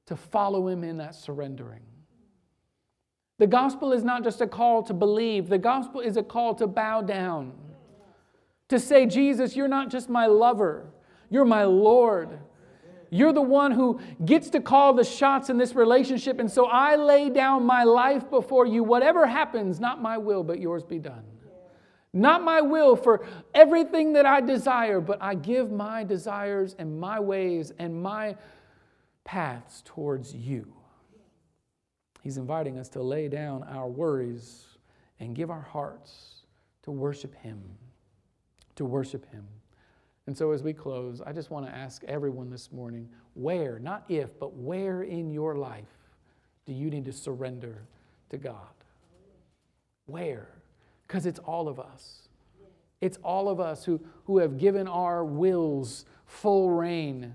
to 0.06 0.16
follow 0.16 0.68
him 0.68 0.84
in 0.84 0.98
that 0.98 1.14
surrendering. 1.14 1.82
The 3.38 3.46
gospel 3.46 3.92
is 3.92 4.02
not 4.02 4.24
just 4.24 4.40
a 4.40 4.46
call 4.46 4.82
to 4.84 4.94
believe, 4.94 5.48
the 5.48 5.58
gospel 5.58 6.00
is 6.00 6.16
a 6.16 6.22
call 6.22 6.54
to 6.54 6.66
bow 6.66 7.02
down. 7.02 7.52
To 8.68 8.80
say, 8.80 9.06
Jesus, 9.06 9.54
you're 9.54 9.68
not 9.68 9.90
just 9.90 10.08
my 10.08 10.26
lover, 10.26 10.86
you're 11.30 11.44
my 11.44 11.64
Lord. 11.64 12.38
You're 13.08 13.32
the 13.32 13.42
one 13.42 13.70
who 13.70 14.00
gets 14.24 14.50
to 14.50 14.60
call 14.60 14.92
the 14.92 15.04
shots 15.04 15.48
in 15.48 15.58
this 15.58 15.76
relationship. 15.76 16.40
And 16.40 16.50
so 16.50 16.66
I 16.66 16.96
lay 16.96 17.30
down 17.30 17.64
my 17.64 17.84
life 17.84 18.28
before 18.28 18.66
you. 18.66 18.82
Whatever 18.82 19.26
happens, 19.26 19.78
not 19.78 20.02
my 20.02 20.18
will, 20.18 20.42
but 20.42 20.58
yours 20.58 20.82
be 20.82 20.98
done. 20.98 21.22
Not 22.16 22.42
my 22.42 22.62
will 22.62 22.96
for 22.96 23.26
everything 23.54 24.14
that 24.14 24.24
I 24.24 24.40
desire, 24.40 25.02
but 25.02 25.18
I 25.20 25.34
give 25.34 25.70
my 25.70 26.02
desires 26.02 26.74
and 26.78 26.98
my 26.98 27.20
ways 27.20 27.72
and 27.78 28.02
my 28.02 28.36
paths 29.24 29.82
towards 29.84 30.34
you. 30.34 30.72
He's 32.22 32.38
inviting 32.38 32.78
us 32.78 32.88
to 32.90 33.02
lay 33.02 33.28
down 33.28 33.64
our 33.64 33.86
worries 33.86 34.64
and 35.20 35.34
give 35.34 35.50
our 35.50 35.60
hearts 35.60 36.46
to 36.84 36.90
worship 36.90 37.34
Him. 37.34 37.62
To 38.76 38.86
worship 38.86 39.30
Him. 39.30 39.46
And 40.26 40.36
so, 40.36 40.52
as 40.52 40.62
we 40.62 40.72
close, 40.72 41.20
I 41.20 41.32
just 41.32 41.50
want 41.50 41.66
to 41.66 41.74
ask 41.74 42.02
everyone 42.04 42.48
this 42.48 42.72
morning 42.72 43.10
where, 43.34 43.78
not 43.78 44.04
if, 44.08 44.38
but 44.40 44.54
where 44.54 45.02
in 45.02 45.30
your 45.30 45.54
life 45.54 45.84
do 46.64 46.72
you 46.72 46.88
need 46.88 47.04
to 47.04 47.12
surrender 47.12 47.82
to 48.30 48.38
God? 48.38 48.72
Where? 50.06 50.48
Because 51.06 51.26
it's 51.26 51.38
all 51.40 51.68
of 51.68 51.78
us. 51.78 52.28
It's 53.00 53.18
all 53.22 53.48
of 53.48 53.60
us 53.60 53.84
who, 53.84 54.00
who 54.24 54.38
have 54.38 54.58
given 54.58 54.88
our 54.88 55.24
wills 55.24 56.04
full 56.24 56.70
rein 56.70 57.34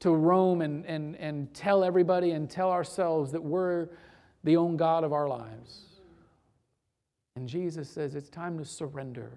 to 0.00 0.10
roam 0.10 0.60
and, 0.62 0.84
and, 0.86 1.16
and 1.16 1.52
tell 1.54 1.84
everybody 1.84 2.32
and 2.32 2.50
tell 2.50 2.70
ourselves 2.70 3.32
that 3.32 3.42
we're 3.42 3.88
the 4.44 4.56
own 4.56 4.76
God 4.76 5.04
of 5.04 5.12
our 5.12 5.28
lives. 5.28 5.84
And 7.36 7.48
Jesus 7.48 7.88
says 7.88 8.14
it's 8.14 8.30
time 8.30 8.58
to 8.58 8.64
surrender 8.64 9.32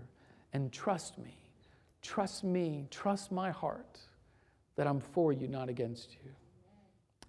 and 0.54 0.72
trust 0.72 1.18
me. 1.18 1.36
Trust 2.02 2.44
me, 2.44 2.86
trust 2.90 3.32
my 3.32 3.52
heart 3.52 4.00
that 4.76 4.88
I'm 4.88 5.02
for 5.02 5.34
you, 5.34 5.48
not 5.48 5.68
against 5.68 6.14
you. 6.14 6.32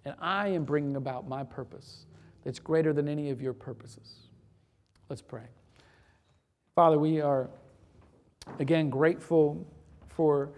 And 0.05 0.15
I 0.19 0.47
am 0.47 0.63
bringing 0.63 0.95
about 0.95 1.27
my 1.27 1.43
purpose 1.43 2.05
that's 2.43 2.59
greater 2.59 2.93
than 2.93 3.07
any 3.07 3.29
of 3.29 3.41
your 3.41 3.53
purposes. 3.53 4.21
Let's 5.09 5.21
pray. 5.21 5.43
Father, 6.73 6.97
we 6.97 7.19
are 7.19 7.49
again 8.57 8.89
grateful 8.89 9.67
for 10.07 10.51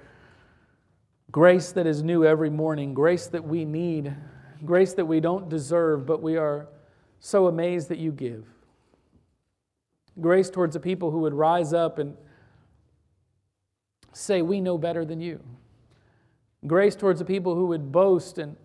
grace 1.32 1.72
that 1.72 1.88
is 1.88 2.04
new 2.04 2.24
every 2.24 2.52
morning, 2.52 2.94
grace 2.94 3.26
that 3.26 3.44
we 3.44 3.66
need, 3.66 4.16
grace 4.64 4.94
that 4.94 5.06
we 5.06 5.20
don't 5.20 5.50
deserve, 5.50 6.06
but 6.06 6.22
we 6.22 6.38
are 6.38 6.68
so 7.20 7.48
amazed 7.48 7.90
that 7.90 7.98
you 7.98 8.12
give. 8.12 8.46
Grace 10.22 10.52
towards 10.52 10.76
the 10.76 10.80
people 10.80 11.10
who 11.10 11.18
would 11.22 11.34
rise 11.34 11.74
up 11.74 11.98
and 11.98 12.16
say, 14.12 14.44
We 14.44 14.62
know 14.62 14.78
better 14.78 15.06
than 15.06 15.20
you. 15.20 15.40
Grace 16.68 16.96
towards 16.96 17.18
the 17.18 17.26
people 17.26 17.56
who 17.56 17.66
would 17.66 17.92
boast 17.92 18.38
and 18.38 18.56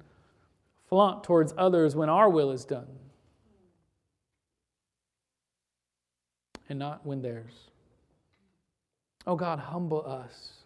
flaunt 0.87 1.25
towards 1.25 1.55
others 1.57 1.97
when 1.97 2.11
our 2.11 2.29
will 2.29 2.51
is 2.51 2.67
done. 2.67 2.89
And 6.69 6.79
not 6.79 7.05
when 7.05 7.23
theirs. 7.23 7.71
Oh 9.27 9.37
God, 9.37 9.59
humble 9.59 10.05
us. 10.07 10.65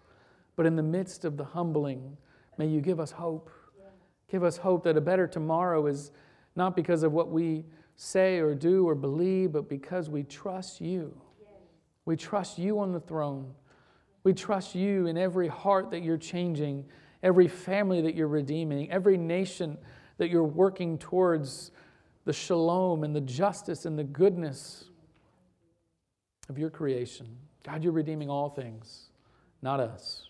But 0.56 0.66
in 0.66 0.76
the 0.76 0.82
midst 0.82 1.24
of 1.24 1.36
the 1.36 1.44
humbling, 1.44 2.16
may 2.58 2.66
you 2.66 2.80
give 2.80 3.00
us 3.00 3.10
hope. 3.10 3.50
Give 4.30 4.44
us 4.44 4.56
hope 4.56 4.84
that 4.84 4.96
a 4.96 5.00
better 5.00 5.26
tomorrow 5.26 5.86
is 5.86 6.10
not 6.56 6.76
because 6.76 7.02
of 7.02 7.12
what 7.12 7.30
we 7.30 7.64
say 7.96 8.38
or 8.38 8.54
do 8.54 8.88
or 8.88 8.94
believe, 8.94 9.52
but 9.52 9.68
because 9.68 10.08
we 10.08 10.22
trust 10.22 10.80
you. 10.80 11.14
We 12.04 12.16
trust 12.16 12.58
you 12.58 12.80
on 12.80 12.92
the 12.92 13.00
throne. 13.00 13.52
We 14.24 14.32
trust 14.32 14.74
you 14.74 15.06
in 15.06 15.16
every 15.16 15.48
heart 15.48 15.90
that 15.90 16.02
you're 16.02 16.16
changing, 16.16 16.84
every 17.22 17.48
family 17.48 18.00
that 18.02 18.14
you're 18.14 18.28
redeeming, 18.28 18.90
every 18.90 19.16
nation 19.16 19.76
that 20.18 20.30
you're 20.30 20.44
working 20.44 20.98
towards 20.98 21.72
the 22.24 22.32
shalom 22.32 23.04
and 23.04 23.14
the 23.14 23.20
justice 23.20 23.84
and 23.84 23.98
the 23.98 24.04
goodness 24.04 24.84
of 26.52 26.58
your 26.58 26.70
creation. 26.70 27.26
God, 27.64 27.82
you're 27.82 27.92
redeeming 27.92 28.28
all 28.28 28.50
things, 28.50 29.06
not 29.62 29.80
us. 29.80 30.28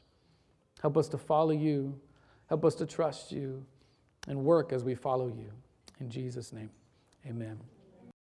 Help 0.80 0.96
us 0.96 1.08
to 1.08 1.18
follow 1.18 1.50
you. 1.50 1.98
Help 2.46 2.64
us 2.64 2.76
to 2.76 2.86
trust 2.86 3.32
you 3.32 3.64
and 4.28 4.44
work 4.44 4.72
as 4.72 4.84
we 4.84 4.94
follow 4.94 5.26
you. 5.26 5.50
In 5.98 6.08
Jesus' 6.10 6.52
name, 6.52 6.70
amen. 7.26 7.71